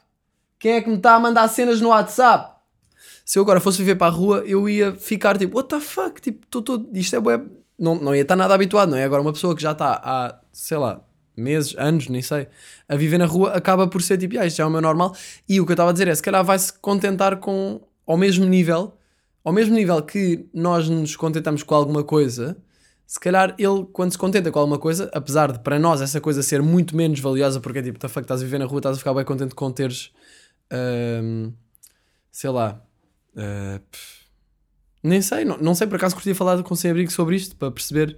[0.59, 2.55] Quem é que me está a mandar cenas no WhatsApp?
[3.23, 6.21] Se eu agora fosse viver para a rua, eu ia ficar tipo, what the fuck?
[6.21, 7.19] Tipo, tô, tô, isto é.
[7.77, 9.03] Não, não ia estar nada habituado, não é?
[9.03, 11.01] Agora, uma pessoa que já está há, sei lá,
[11.37, 12.47] meses, anos, nem sei,
[12.87, 15.15] a viver na rua, acaba por ser tipo, ah, isto já é o meu normal.
[15.47, 18.45] E o que eu estava a dizer é, se calhar vai-se contentar com, ao mesmo
[18.45, 18.93] nível,
[19.43, 22.57] ao mesmo nível que nós nos contentamos com alguma coisa,
[23.05, 26.41] se calhar ele, quando se contenta com alguma coisa, apesar de para nós essa coisa
[26.41, 28.95] ser muito menos valiosa, porque é tipo, tá fuck, estás a viver na rua, estás
[28.95, 30.11] a ficar bem contente com teres,
[30.71, 31.51] ahm,
[32.31, 32.81] sei lá,
[33.35, 34.25] pff,
[35.03, 37.69] nem sei, não, não sei por acaso curtia falar com sem abrigo sobre isto para
[37.69, 38.17] perceber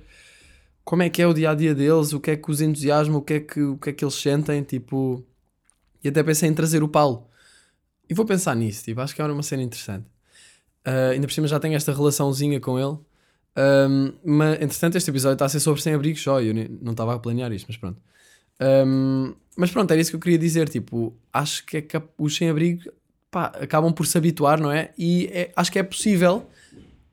[0.88, 3.18] como é que é o dia a dia deles, o que é que os entusiasma,
[3.18, 5.22] o que é que, o que é que eles sentem, tipo.
[6.02, 7.28] E até pensei em trazer o Paulo.
[8.10, 10.06] E vou pensar nisso, tipo, acho que é uma cena interessante.
[10.86, 12.98] Ah, ainda por cima já tenho esta relaçãozinha com ele.
[13.54, 16.40] Ahm, mas, entretanto, este episódio está a ser sobre sem-abrigos só.
[16.40, 18.00] Eu não estava a planear isto, mas pronto.
[18.58, 20.70] Ahm, mas pronto, era isso que eu queria dizer.
[20.70, 22.90] Tipo, acho que é que os sem-abrigo
[23.34, 24.92] acabam por se habituar, não é?
[24.98, 26.48] E é- acho que é possível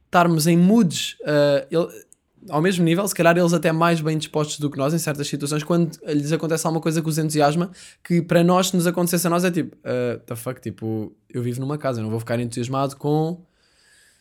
[0.06, 2.04] estarmos em moods ah, ele-
[2.48, 5.26] ao mesmo nível, se calhar eles até mais bem dispostos do que nós em certas
[5.26, 7.70] situações, quando lhes acontece alguma coisa que os entusiasma,
[8.02, 11.42] que para nós, se nos acontecesse a nós, é tipo, uh, the fuck, tipo, eu
[11.42, 13.40] vivo numa casa, eu não vou ficar entusiasmado com,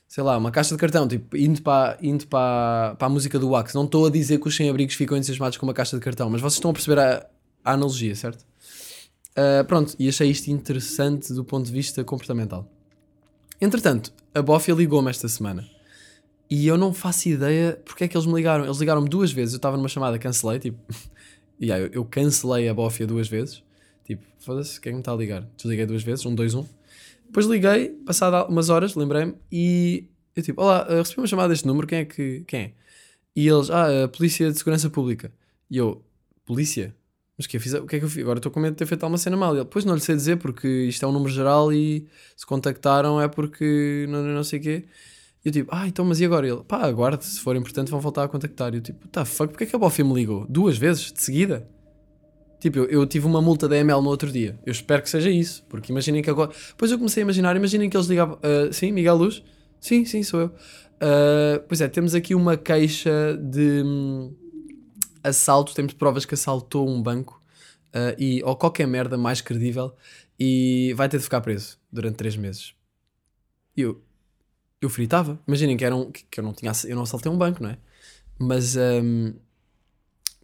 [0.08, 3.50] sei lá, uma caixa de cartão, tipo, indo para, indo para, para a música do
[3.50, 3.74] Wax.
[3.74, 6.42] Não estou a dizer que os sem-abrigos ficam entusiasmados com uma caixa de cartão, mas
[6.42, 7.26] vocês estão a perceber a,
[7.64, 8.46] a analogia, certo?
[9.32, 12.70] Uh, pronto, e achei isto interessante do ponto de vista comportamental.
[13.60, 15.73] Entretanto, a Bófia ligou-me esta semana.
[16.50, 18.66] E eu não faço ideia porque é que eles me ligaram.
[18.66, 19.54] Eles ligaram-me duas vezes.
[19.54, 20.60] Eu estava numa chamada, cancelei.
[20.60, 20.78] Tipo,
[21.60, 23.64] e aí eu, cancelei a bófia duas vezes.
[24.06, 25.48] Tipo, foda-se, quem é me está a ligar?
[25.56, 26.66] Desliguei duas vezes, um, dois, um.
[27.26, 31.66] Depois liguei, passado umas horas, lembrei-me, e eu tipo, olá, eh, recebi uma chamada deste
[31.66, 32.44] número, quem é que.
[32.46, 32.72] Quem é?
[33.36, 35.32] E eles, ah, a Polícia de Segurança Pública.
[35.70, 36.04] E eu,
[36.46, 36.96] Polícia?
[37.38, 38.22] Mas que eu fiz, o que é que eu fiz?
[38.22, 39.56] Agora estou com medo de ter feito alguma cena mal.
[39.56, 42.46] E ele, pois não lhe sei dizer, porque isto é um número geral e se
[42.46, 44.86] contactaram é porque não, não sei o quê.
[45.44, 46.48] Eu tipo, ah, então, mas e agora?
[46.48, 48.74] Ele, pá, aguarde, se for importante vão voltar a contactar.
[48.74, 50.46] E eu tipo, tá, fuck, porque é que a Bofia me ligou?
[50.48, 51.68] Duas vezes, de seguida?
[52.60, 54.58] Tipo, eu, eu tive uma multa da ML no outro dia.
[54.66, 56.52] Eu espero que seja isso, porque imaginem que agora...
[56.70, 58.40] Depois eu comecei a imaginar, imaginem que eles ligavam...
[58.42, 59.44] "Ah, sim, Miguel Luz?
[59.82, 60.52] Sim, sim, sou eu.
[61.02, 64.34] Ah, pois é, temos aqui uma queixa de hum,
[65.22, 67.44] assalto, temos provas que assaltou um banco
[67.92, 69.94] ah, e, ou qualquer merda mais credível
[70.40, 72.74] e vai ter de ficar preso durante três meses.
[73.76, 74.02] E eu,
[74.86, 75.40] eu fritava.
[75.48, 77.70] Imaginem que, era um, que, que eu não tinha eu não assaltei um banco, não
[77.70, 77.78] é?
[78.40, 79.34] Mas hum,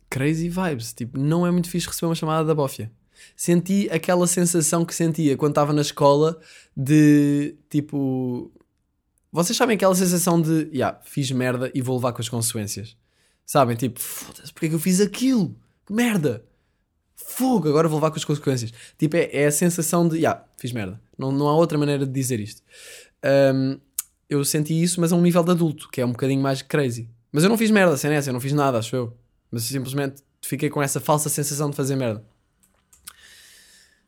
[0.10, 2.92] crazy vibes, tipo, não é muito fixe receber uma chamada da bófia.
[3.36, 6.40] Senti aquela sensação que sentia quando estava na escola
[6.76, 8.50] de tipo
[9.32, 12.96] Vocês sabem aquela sensação de, yeah, fiz merda e vou levar com as consequências.
[13.46, 13.76] Sabem?
[13.76, 15.56] Tipo, foda-se, porque é que eu fiz aquilo?
[15.86, 16.46] Que merda!
[17.16, 18.72] Fogo, agora vou levar com as consequências.
[18.98, 21.02] Tipo, é, é a sensação de, yeah, fiz merda.
[21.18, 22.62] Não, não há outra maneira de dizer isto.
[23.54, 23.80] Um,
[24.30, 27.10] eu senti isso, mas a um nível de adulto, que é um bocadinho mais crazy.
[27.32, 29.18] Mas eu não fiz merda, sem essa, eu não fiz nada, acho eu.
[29.52, 32.24] Mas simplesmente fiquei com essa falsa sensação de fazer merda.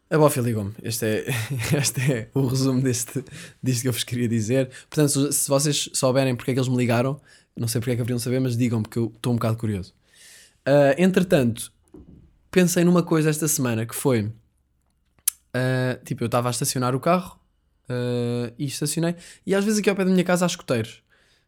[0.10, 0.74] A Bofi ligou-me.
[0.84, 1.26] Este é,
[1.78, 3.24] este é o resumo deste,
[3.64, 4.70] disto que eu vos queria dizer.
[4.90, 7.20] Portanto, se vocês souberem porque é que eles me ligaram,
[7.56, 9.58] não sei porque é que haveriam de saber, mas digam porque eu estou um bocado
[9.58, 9.94] curioso.
[10.68, 11.72] Uh, entretanto,
[12.52, 14.24] pensei numa coisa esta semana que foi.
[15.56, 17.41] Uh, tipo, eu estava a estacionar o carro
[17.90, 19.16] uh, e estacionei.
[19.46, 21.02] E às vezes aqui ao pé da minha casa há escuteiros.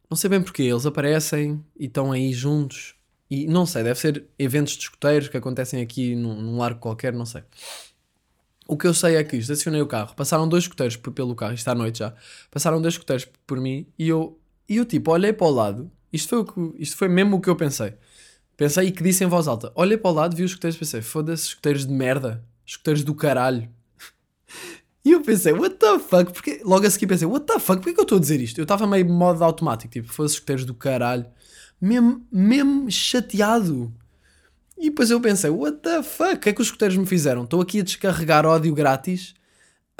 [0.08, 2.94] Não sei bem porquê, eles aparecem e estão aí juntos.
[3.30, 7.12] E não sei, deve ser eventos de escuteiros que acontecem aqui num, num largo qualquer,
[7.12, 7.42] não sei.
[8.66, 11.68] O que eu sei é que estacionei o carro, passaram dois escuteiros pelo carro, isto
[11.68, 12.14] à noite já,
[12.50, 16.30] passaram dois escuteiros por mim e eu, e eu tipo, olhei para o lado, isto
[16.30, 17.94] foi, o que, isto foi mesmo o que eu pensei.
[18.56, 20.78] Pensei e que disse em voz alta, olhei para o lado, vi os escuteiros e
[20.78, 23.68] pensei, foda-se, escuteiros de merda, escuteiros do caralho.
[25.04, 26.32] E eu pensei, what the fuck?
[26.32, 27.76] Porque, logo a seguir pensei, what the fuck?
[27.76, 28.58] Porquê que eu estou a dizer isto?
[28.58, 31.26] Eu estava meio modo automático, tipo, foda-se escuteiros do caralho.
[31.78, 33.92] Mesmo, mesmo chateado.
[34.78, 36.34] E depois eu pensei, what the fuck?
[36.34, 37.44] O que é que os escuteiros me fizeram?
[37.44, 39.34] Estou aqui a descarregar ódio grátis.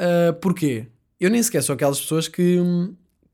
[0.00, 0.86] Uh, porquê?
[1.20, 2.58] Eu nem sequer sou aquelas pessoas que,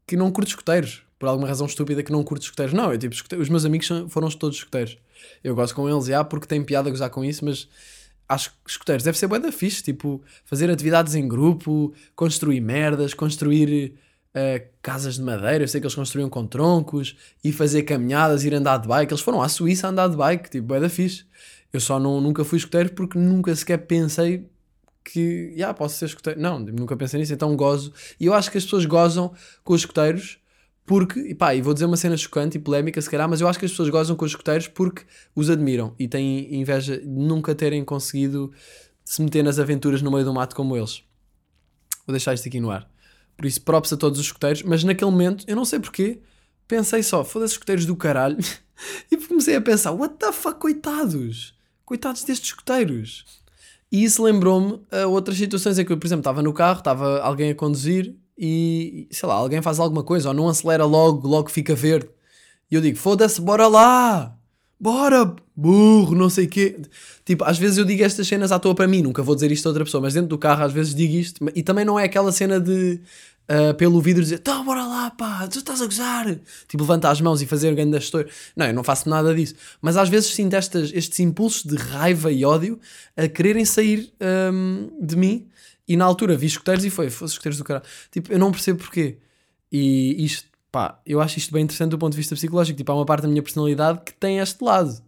[0.06, 1.02] que não curto escuteiros.
[1.20, 2.74] Por alguma razão estúpida que não curto escuteiros.
[2.74, 4.98] Não, eu tipo, os meus amigos foram todos escuteiros.
[5.44, 7.68] Eu gosto com eles, já, porque tem piada a gozar com isso, mas
[8.30, 9.82] acho que escuteiros deve ser bué da fixe.
[9.82, 13.94] Tipo, fazer atividades em grupo, construir merdas, construir
[14.34, 15.64] uh, casas de madeira.
[15.64, 19.12] Eu sei que eles construíam com troncos e fazer caminhadas, ir andar de bike.
[19.12, 21.24] Eles foram à Suíça andar de bike, tipo, bué da fixe.
[21.72, 24.48] Eu só não, nunca fui escuteiro porque nunca sequer pensei
[25.04, 26.40] que, já, yeah, posso ser escuteiro.
[26.40, 27.92] Não, nunca pensei nisso, então gozo.
[28.18, 29.32] E eu acho que as pessoas gozam
[29.64, 30.39] com os escuteiros
[30.90, 33.46] porque, e pá, e vou dizer uma cena chocante e polémica se calhar, mas eu
[33.46, 35.04] acho que as pessoas gozam com os escuteiros porque
[35.36, 38.50] os admiram e têm inveja de nunca terem conseguido
[39.04, 41.04] se meter nas aventuras no meio do mato como eles.
[42.04, 42.90] Vou deixar isto aqui no ar.
[43.36, 46.22] Por isso, props a todos os escuteiros, mas naquele momento, eu não sei porquê,
[46.66, 48.38] pensei só, foda-se escuteiros do caralho,
[49.12, 53.24] e comecei a pensar, what the fuck, coitados coitados destes escuteiros.
[53.92, 57.20] E isso lembrou-me a outras situações em que eu, por exemplo, estava no carro, estava
[57.20, 61.50] alguém a conduzir e, sei lá, alguém faz alguma coisa ou não acelera logo, logo
[61.50, 62.08] fica verde.
[62.70, 64.34] E eu digo, foda-se, bora lá!
[64.80, 66.80] Bora, burro, não sei o quê.
[67.22, 69.66] Tipo, às vezes eu digo estas cenas à toa para mim, nunca vou dizer isto
[69.66, 71.44] a outra pessoa, mas dentro do carro às vezes digo isto.
[71.54, 72.98] E também não é aquela cena de
[73.50, 76.34] uh, pelo vidro dizer, tá, bora lá, pá, tu estás a gozar.
[76.66, 78.30] Tipo, levantar as mãos e fazer grande história.
[78.56, 79.54] Não, eu não faço nada disso.
[79.82, 82.80] Mas às vezes sinto estas, estes impulsos de raiva e ódio
[83.14, 84.10] a quererem sair
[84.50, 85.46] um, de mim.
[85.90, 87.84] E na altura vi escuteiros e foi, fosse escuteiros do caralho.
[88.12, 89.18] Tipo, eu não percebo porquê.
[89.72, 92.76] E isto, pá, eu acho isto bem interessante do ponto de vista psicológico.
[92.76, 95.02] Tipo, há uma parte da minha personalidade que tem este lado.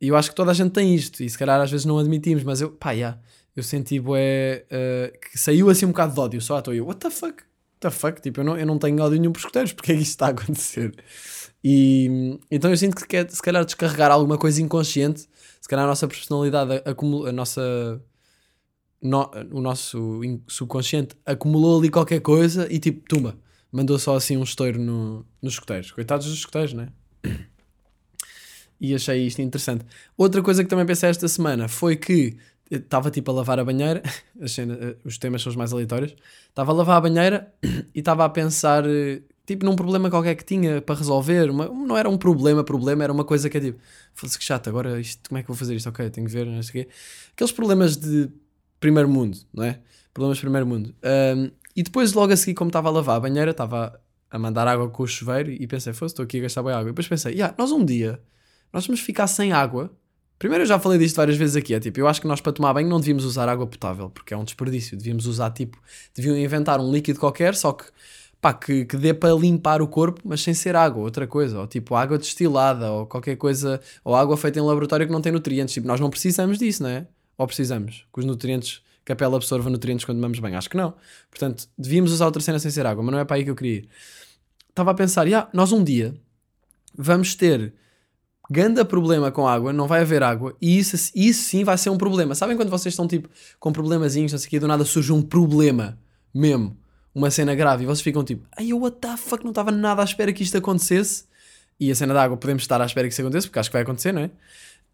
[0.00, 1.24] E eu acho que toda a gente tem isto.
[1.24, 2.92] E se calhar às vezes não admitimos, mas eu, pá.
[2.92, 3.18] Yeah,
[3.56, 6.74] eu senti, bué, uh, que saiu assim um bocado de ódio só à toa.
[6.74, 7.42] Eu, what the fuck?
[7.82, 8.20] the fuck?
[8.20, 10.26] Tipo, eu não, eu não tenho ódio nenhum por escuteiros, porque é que isto está
[10.26, 10.94] a acontecer?
[11.62, 15.28] E então eu sinto que se calhar descarregar alguma coisa inconsciente,
[15.60, 18.00] se calhar a nossa personalidade acumula, a nossa.
[19.02, 23.36] No, o nosso subconsciente acumulou ali qualquer coisa e tipo, tuma,
[23.72, 25.90] mandou só assim um estouro no, nos escuteiros.
[25.90, 26.88] Coitados dos escuteiros, né?
[28.80, 29.84] E achei isto interessante.
[30.16, 32.36] Outra coisa que também pensei esta semana foi que
[32.68, 34.02] estava tipo a lavar a banheira,
[34.40, 36.14] eh, os temas são os mais aleatórios.
[36.48, 37.52] Estava a lavar a banheira
[37.94, 41.50] e estava a pensar eh, tipo num problema qualquer que tinha para resolver.
[41.50, 43.78] Uma, não era um problema, problema, era uma coisa que é tipo,
[44.14, 45.88] foda-se que chato, agora isto, como é que vou fazer isto?
[45.88, 46.90] Ok, tenho que ver, não sei o quê.
[47.34, 48.30] Aqueles problemas de
[48.82, 49.80] primeiro mundo, não é?
[50.12, 50.94] Problemas de primeiro mundo.
[51.02, 53.98] Um, e depois, logo a seguir, como estava a lavar a banheira, estava
[54.30, 56.90] a mandar água com o chuveiro e pensei, fosse, estou aqui a gastar bem água.
[56.90, 58.20] E depois pensei, yeah, nós um dia,
[58.70, 59.90] nós vamos ficar sem água
[60.42, 61.72] Primeiro, eu já falei disto várias vezes aqui.
[61.72, 64.34] É tipo, eu acho que nós para tomar banho não devíamos usar água potável, porque
[64.34, 64.96] é um desperdício.
[64.96, 65.78] Devíamos usar tipo,
[66.12, 67.84] deviam inventar um líquido qualquer, só que
[68.40, 71.66] pá, que, que dê para limpar o corpo, mas sem ser água, outra coisa, ou
[71.68, 75.74] tipo água destilada, ou qualquer coisa, ou água feita em laboratório que não tem nutrientes.
[75.74, 77.06] Tipo, nós não precisamos disso, não é?
[77.36, 78.06] Ou precisamos?
[78.12, 80.56] Que os nutrientes, que a pele absorva nutrientes quando tomamos banho?
[80.56, 80.94] Acho que não.
[81.30, 83.56] Portanto, devíamos usar outra cena sem ser água, mas não é para aí que eu
[83.56, 83.88] queria ir.
[84.68, 86.14] Estava a pensar, yeah, nós um dia
[86.94, 87.74] vamos ter
[88.50, 91.96] ganda problema com água, não vai haver água, e isso, isso sim vai ser um
[91.96, 92.34] problema.
[92.34, 95.98] Sabem quando vocês estão tipo com problemazinhos, não sei o do nada surge um problema
[96.34, 96.76] mesmo,
[97.14, 100.04] uma cena grave, e vocês ficam tipo, ai, what the fuck, não estava nada à
[100.04, 101.24] espera que isto acontecesse.
[101.80, 103.72] E a cena da água podemos estar à espera que isso aconteça, porque acho que
[103.72, 104.30] vai acontecer, não é?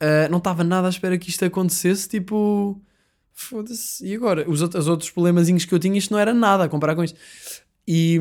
[0.00, 2.80] Uh, não estava nada à espera que isto acontecesse, tipo,
[3.32, 4.06] foda-se.
[4.06, 4.48] E agora?
[4.48, 7.18] Os, os outros problemazinhos que eu tinha, isto não era nada a comparar com isto.
[7.86, 8.20] E,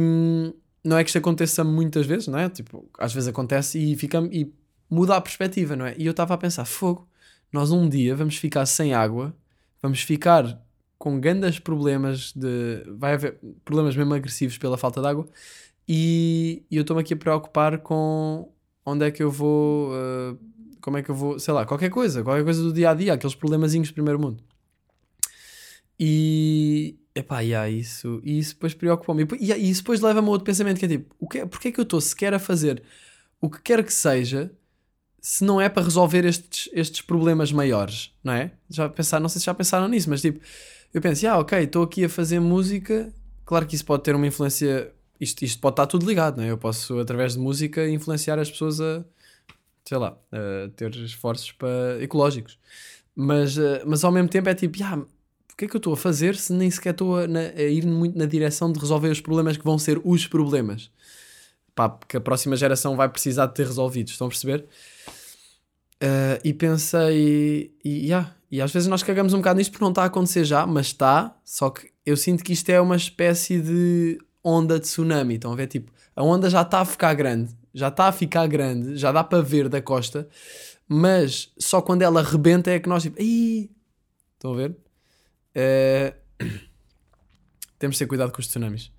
[0.84, 2.50] não é que isto aconteça muitas vezes, não é?
[2.50, 4.52] Tipo, às vezes acontece e, fica, e
[4.90, 5.96] muda a perspectiva, não é?
[5.98, 7.08] E eu estava a pensar, fogo,
[7.52, 9.36] nós um dia vamos ficar sem água,
[9.82, 10.62] vamos ficar
[10.98, 12.84] com grandes problemas de.
[12.98, 15.28] Vai haver problemas mesmo agressivos pela falta de água
[15.88, 18.52] e, e eu estou-me aqui a preocupar com
[18.86, 19.92] onde é que eu vou.
[19.92, 20.38] uh,
[20.82, 21.40] como é que eu vou.
[21.40, 24.44] Sei lá, qualquer coisa, qualquer coisa do dia a dia, aqueles problemazinhos de primeiro mundo.
[26.00, 26.98] E.
[27.16, 29.28] Epá, yeah, isso, e isso depois preocupa-me.
[29.40, 31.72] E, e isso depois leva-me a outro pensamento que é tipo: o que, porquê é
[31.72, 32.84] que eu estou sequer a fazer
[33.40, 34.52] o que quer que seja
[35.20, 38.52] se não é para resolver estes, estes problemas maiores, não é?
[38.70, 40.40] Já pensar, não sei se já pensaram nisso, mas tipo,
[40.94, 43.14] eu penso, ah, ok, estou aqui a fazer música,
[43.44, 46.52] claro que isso pode ter uma influência, isto, isto pode estar tudo ligado, não é?
[46.52, 49.04] Eu posso, através de música, influenciar as pessoas a,
[49.88, 52.60] sei lá, a ter esforços para, ecológicos.
[53.16, 55.94] Mas, eh, mas ao mesmo tempo é tipo, ah, o que é que eu estou
[55.94, 59.22] a fazer se nem sequer estou a, a ir muito na direção de resolver os
[59.22, 60.92] problemas que vão ser os problemas?
[61.74, 64.66] Pá, que a próxima geração vai precisar de ter resolvidos, estão a perceber?
[66.04, 69.92] Uh, e pensei, e, yeah, e às vezes nós cagamos um bocado nisto porque não
[69.92, 71.36] está a acontecer já, mas está.
[71.44, 75.36] Só que eu sinto que isto é uma espécie de onda de tsunami.
[75.36, 75.68] Estão a ver?
[75.68, 79.24] Tipo, a onda já está a ficar grande, já está a ficar grande, já dá
[79.24, 80.28] para ver da costa,
[80.88, 83.70] mas só quando ela rebenta é que nós, tipo, Ih!
[84.34, 84.76] estão a ver?
[85.56, 86.46] Uh,
[87.80, 88.92] temos de ter cuidado com os tsunamis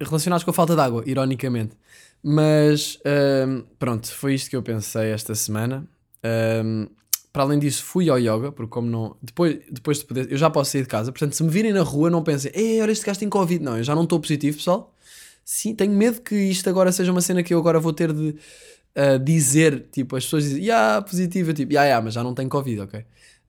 [0.00, 1.76] relacionados com a falta de água, ironicamente.
[2.22, 2.98] Mas
[3.46, 5.86] hum, pronto, foi isto que eu pensei esta semana.
[6.64, 6.88] Hum,
[7.32, 9.16] para além disso, fui ao yoga, porque como não.
[9.20, 10.30] Depois, depois de poder.
[10.30, 12.80] Eu já posso sair de casa, portanto, se me virem na rua, não pensem, ei,
[12.80, 13.62] olha, este gajo tem Covid.
[13.62, 14.93] Não, eu já não estou positivo, pessoal.
[15.44, 18.36] Sim, tenho medo que isto agora seja uma cena que eu agora vou ter de
[18.94, 19.88] ah, dizer.
[19.92, 21.50] Tipo, as pessoas dizem, yeah, positivo.
[21.50, 23.04] Eu tipo, yeah, yeah, mas já não tenho Covid, ok?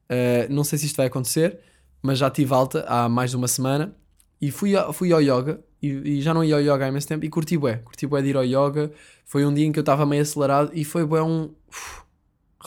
[0.10, 1.60] Ah, não sei se isto vai acontecer,
[2.01, 3.95] mas já tive alta há mais de uma semana
[4.41, 5.88] e fui, fui ao yoga e,
[6.19, 8.29] e já não ia ao yoga há imenso tempo e curti bué, curti bué de
[8.29, 8.91] ir ao yoga.
[9.25, 12.03] Foi um dia em que eu estava meio acelerado e foi bué um uf,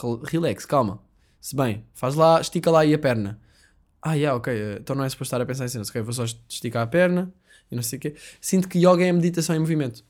[0.01, 1.01] rel- relax, calma.
[1.41, 3.39] Se bem, faz lá, estica lá aí a perna.
[4.01, 6.13] Ah, yeah, ok, eh, então não é suposto estar a pensar em cenas, ok, vou
[6.13, 7.33] só esticar a perna
[7.71, 8.15] e não sei o quê.
[8.39, 10.03] Sinto que yoga é a meditação em movimento.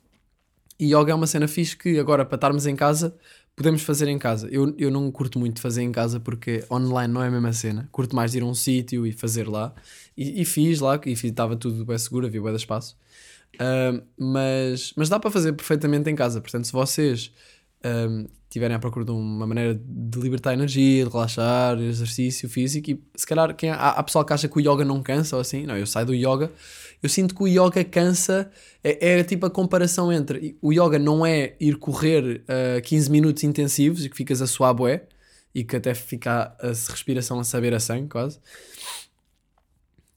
[0.79, 3.15] E yoga é uma cena fixe que agora, para estarmos em casa,
[3.55, 4.47] podemos fazer em casa.
[4.49, 7.89] Eu, eu não curto muito fazer em casa porque online não é a mesma cena.
[7.91, 9.73] Curto mais ir a um sítio e fazer lá.
[10.15, 12.97] E, e fiz lá, e estava tudo bem seguro, havia bem de espaço.
[13.59, 16.39] Ahm, mas, mas dá para fazer perfeitamente em casa.
[16.39, 17.31] Portanto, se vocês
[17.83, 23.03] ahm, tiverem à procura de uma maneira de libertar energia, de relaxar, exercício físico, e
[23.15, 25.65] se calhar quem, há, há pessoal que acha que o yoga não cansa ou assim,
[25.65, 26.51] não, eu saio do yoga,
[27.01, 28.51] eu sinto que o yoga cansa,
[28.83, 33.43] é, é tipo a comparação entre o yoga não é ir correr ah, 15 minutos
[33.43, 35.05] intensivos e que ficas a suar bué,
[35.53, 38.39] e que até fica a respiração a saber a sangue quase,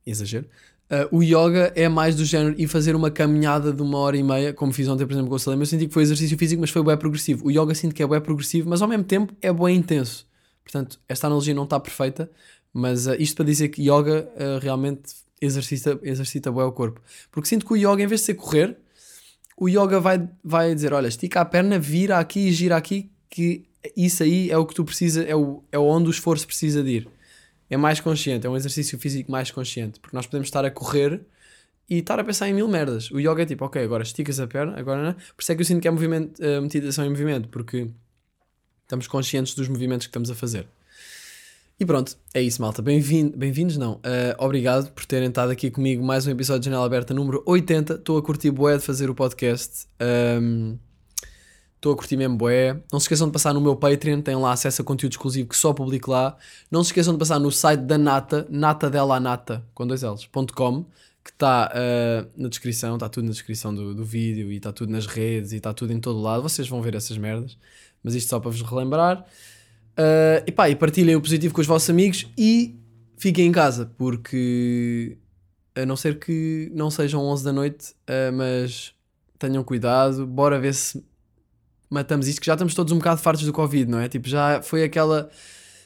[0.07, 0.47] exagero.
[0.93, 4.23] Uh, o yoga é mais do género ir fazer uma caminhada de uma hora e
[4.23, 5.59] meia, como fiz ontem, por exemplo, com o Salim.
[5.59, 7.47] Eu senti que foi exercício físico, mas foi bem progressivo.
[7.47, 10.27] O yoga sinto que é bem progressivo, mas ao mesmo tempo é bem intenso.
[10.63, 12.31] Portanto, esta analogia não está perfeita,
[12.75, 17.01] mas uh, isto para dizer que yoga uh, realmente exercita, exercita bem o corpo.
[17.31, 18.77] Porque sinto que o yoga, em vez de ser correr,
[19.57, 23.65] o yoga vai, vai dizer: olha, estica a perna, vira aqui e gira aqui, que
[23.97, 26.91] isso aí é o que tu precisa, é, o, é onde o esforço precisa de
[26.91, 27.09] ir
[27.73, 31.23] é mais consciente, é um exercício físico mais consciente, porque nós podemos estar a correr
[31.89, 33.11] e estar a pensar em mil merdas.
[33.11, 35.15] O yoga é tipo, ok, agora esticas a perna, agora não.
[35.15, 37.89] Por isso é que eu sinto que é movimento, eh, meditação em movimento, porque
[38.83, 40.67] estamos conscientes dos movimentos que estamos a fazer.
[41.81, 42.83] E pronto, é isso, malta.
[42.83, 43.99] Bem-vindo, bem-vindos, não.
[44.03, 46.05] Eh, obrigado por terem estado aqui comigo.
[46.05, 47.95] Mais um episódio de Janela Aberta número 80.
[47.95, 49.87] Estou a curtir bué de fazer o podcast.
[49.99, 50.77] Ahm,
[51.83, 52.81] Estou a curtir mesmo bué.
[52.93, 55.57] Não se esqueçam de passar no meu Patreon, têm lá acesso a conteúdo exclusivo que
[55.57, 56.37] só publico lá.
[56.71, 60.85] Não se esqueçam de passar no site da Nata, natadelanata, com dois L's, .com,
[61.25, 64.93] que está ah, na descrição, está tudo na descrição do, do vídeo e está tudo
[64.93, 66.41] nas redes e está tudo em todo lado.
[66.45, 67.59] Vocês vão ver essas merdas,
[68.01, 69.27] mas isto só para vos relembrar.
[69.97, 72.77] Ah, e pá, e partilhem o positivo com os vossos amigos e
[73.19, 75.19] fiquem em casa, porque
[75.75, 78.95] a não ser que não sejam 11 da noite, ah, mas
[79.37, 81.03] tenham cuidado, bora ver se
[81.93, 84.09] matamos isto, que já estamos todos um bocado fartos do Covid, não é?
[84.09, 85.31] Tipo, já foi aquela,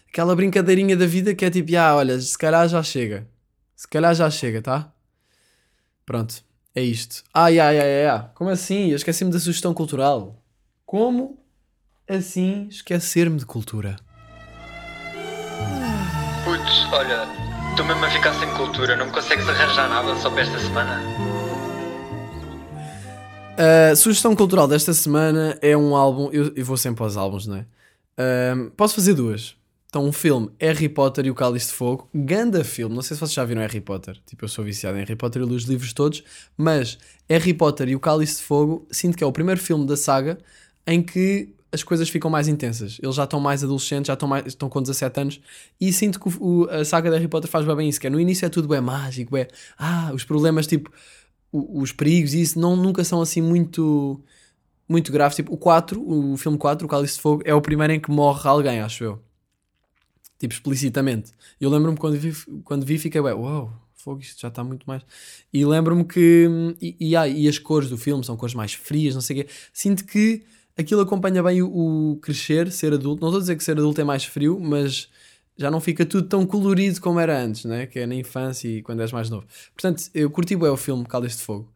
[0.09, 3.26] aquela brincadeirinha da vida que é tipo, ah, olha, se calhar já chega.
[3.74, 4.92] Se calhar já chega, tá?
[6.07, 6.42] Pronto,
[6.74, 7.24] é isto.
[7.34, 8.90] Ai, ai, ai, ai, como assim?
[8.90, 10.40] Eu esqueci-me da sugestão cultural.
[10.86, 11.38] Como
[12.09, 13.96] assim esquecer-me de cultura?
[16.44, 17.26] Putz, olha,
[17.70, 21.15] estou mesmo a ficar sem cultura, não me consegues arranjar nada só para esta semana?
[23.59, 26.28] A sugestão cultural desta semana é um álbum.
[26.32, 27.66] Eu, eu vou sempre aos álbuns, não é?
[28.18, 29.57] Ahm, posso fazer duas.
[29.88, 32.94] Então, um filme Harry Potter e o Cálice de Fogo, ganda filme.
[32.94, 34.18] Não sei se vocês já viram Harry Potter.
[34.26, 36.22] Tipo, eu sou viciado em Harry Potter e li os livros todos,
[36.57, 36.98] mas
[37.28, 40.36] Harry Potter e o Cálice de Fogo, sinto que é o primeiro filme da saga
[40.86, 42.98] em que as coisas ficam mais intensas.
[43.02, 45.40] Eles já estão mais adolescentes, já estão, mais, estão com 17 anos,
[45.80, 48.20] e sinto que o- a saga de Harry Potter faz bem isso, que é no
[48.20, 49.48] início é tudo bem mágico, é,
[49.78, 50.90] ah, os problemas, tipo,
[51.53, 54.22] os perigos e isso, não, nunca são assim muito
[54.88, 55.36] muito graves.
[55.36, 58.11] Tipo, o 4, o filme 4, o Cálice de Fogo, é o primeiro em que
[58.11, 59.22] morre alguém, acho eu.
[60.38, 61.32] Tipo, explicitamente.
[61.61, 62.32] Eu lembro-me quando vi,
[62.64, 65.03] quando vi fiquei, ué, uau, fogo, isto já está muito mais.
[65.53, 66.49] E lembro-me que.
[66.80, 69.44] E, e, ah, e as cores do filme são cores mais frias, não sei o
[69.44, 69.51] quê.
[69.72, 70.44] Sinto que
[70.76, 73.20] aquilo acompanha bem o, o crescer, ser adulto.
[73.20, 75.09] Não estou a dizer que ser adulto é mais frio, mas
[75.57, 77.86] já não fica tudo tão colorido como era antes, né?
[77.86, 79.46] Que é na infância e quando és mais novo.
[79.74, 81.72] Portanto, eu curti bem o filme Cálice de Fogo.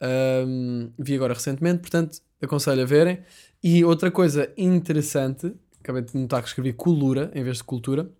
[0.00, 3.20] Ahm, vi agora recentemente, portanto, aconselho a verem.
[3.62, 8.10] E outra coisa interessante, acabei de notar que escrevi colura em vez de cultura,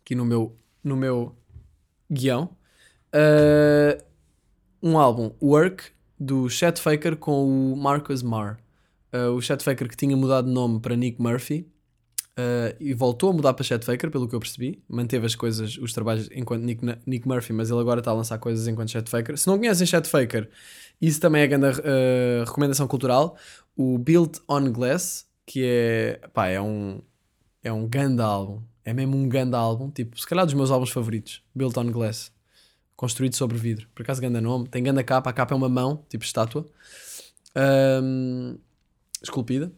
[0.00, 1.36] aqui no meu, no meu
[2.10, 2.50] guião.
[3.12, 4.02] Ah,
[4.82, 5.84] um álbum, Work,
[6.18, 8.58] do Chet Faker com o Marcus Marr.
[9.12, 11.68] Ah, o Chet Faker que tinha mudado de nome para Nick Murphy.
[12.36, 14.82] Ah, e voltou a mudar para Chet Faker, pelo que eu percebi.
[14.88, 18.38] Manteve as coisas, os trabalhos enquanto Nick, Nick Murphy, mas ele agora está a lançar
[18.38, 19.36] coisas enquanto Chet Faker.
[19.38, 20.48] Se não conhecem Chet Faker,
[21.00, 23.36] isso também é grande ah, recomendação cultural.
[23.74, 27.00] O Built on Glass, que é, pá, é um,
[27.62, 28.62] é um grande álbum.
[28.84, 29.90] É mesmo um grande álbum.
[29.90, 31.42] Tipo, se calhar dos meus álbuns favoritos.
[31.54, 32.30] Built on Glass.
[32.94, 33.88] Construído sobre vidro.
[33.94, 34.68] Por acaso, grande nome.
[34.68, 35.28] Tem grande capa.
[35.28, 36.66] A capa é uma mão, tipo estátua.
[37.54, 38.56] Ahm,
[39.22, 39.72] esculpida.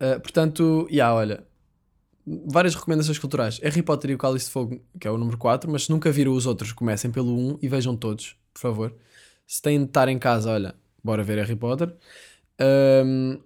[0.00, 1.44] Ah, portanto, yeah, olha.
[2.46, 3.58] Várias recomendações culturais.
[3.62, 6.12] Harry Potter e o Cálice de Fogo, que é o número 4, mas se nunca
[6.12, 8.94] viram os outros, comecem pelo 1 e vejam todos, por favor.
[9.46, 11.94] Se têm de estar em casa, olha, bora ver Harry Potter.
[12.60, 13.40] Um,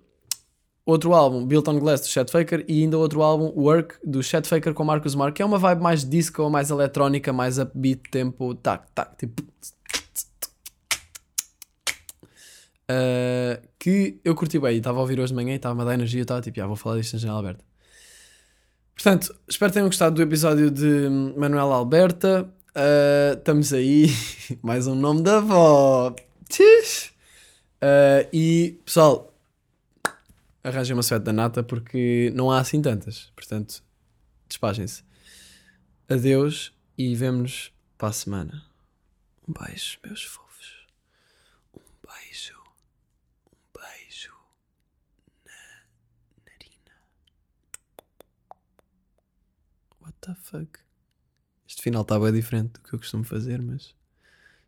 [0.84, 4.48] outro álbum, Built on Glass, do Chet Faker, e ainda outro álbum, Work, do Chet
[4.48, 8.53] Faker com Marcus Mark, que é uma vibe mais disco, mais eletrónica, mais upbeat, tempo,
[8.57, 9.44] tac, tac, tipo.
[12.93, 15.84] Uh, que eu curti bem, e estava a ouvir hoje de manhã e estava-me a
[15.84, 17.64] dar energia, eu estava tipo, já vou falar disto na janela aberta.
[18.95, 22.49] Portanto, espero que tenham gostado do episódio de Manuela Alberta.
[22.70, 24.07] Uh, estamos aí,
[24.62, 26.14] mais um nome da avó.
[27.82, 29.34] Uh, e pessoal,
[30.62, 33.32] arranjem uma suéte da nata porque não há assim tantas.
[33.34, 33.82] Portanto,
[34.49, 35.03] despachem-se.
[36.09, 38.64] Adeus e vemo-nos para a semana.
[39.49, 40.86] Um beijo, meus fofos.
[41.74, 42.61] Um beijo.
[43.47, 44.32] Um beijo
[45.45, 45.53] na
[46.47, 46.95] narina.
[50.01, 50.79] What the fuck?
[51.68, 53.95] Este final está bem diferente do que eu costumo fazer, mas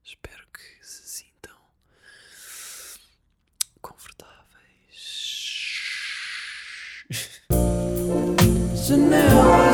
[0.02, 1.56] espero que se sintam
[3.80, 4.34] confortáveis.
[8.86, 9.73] Janela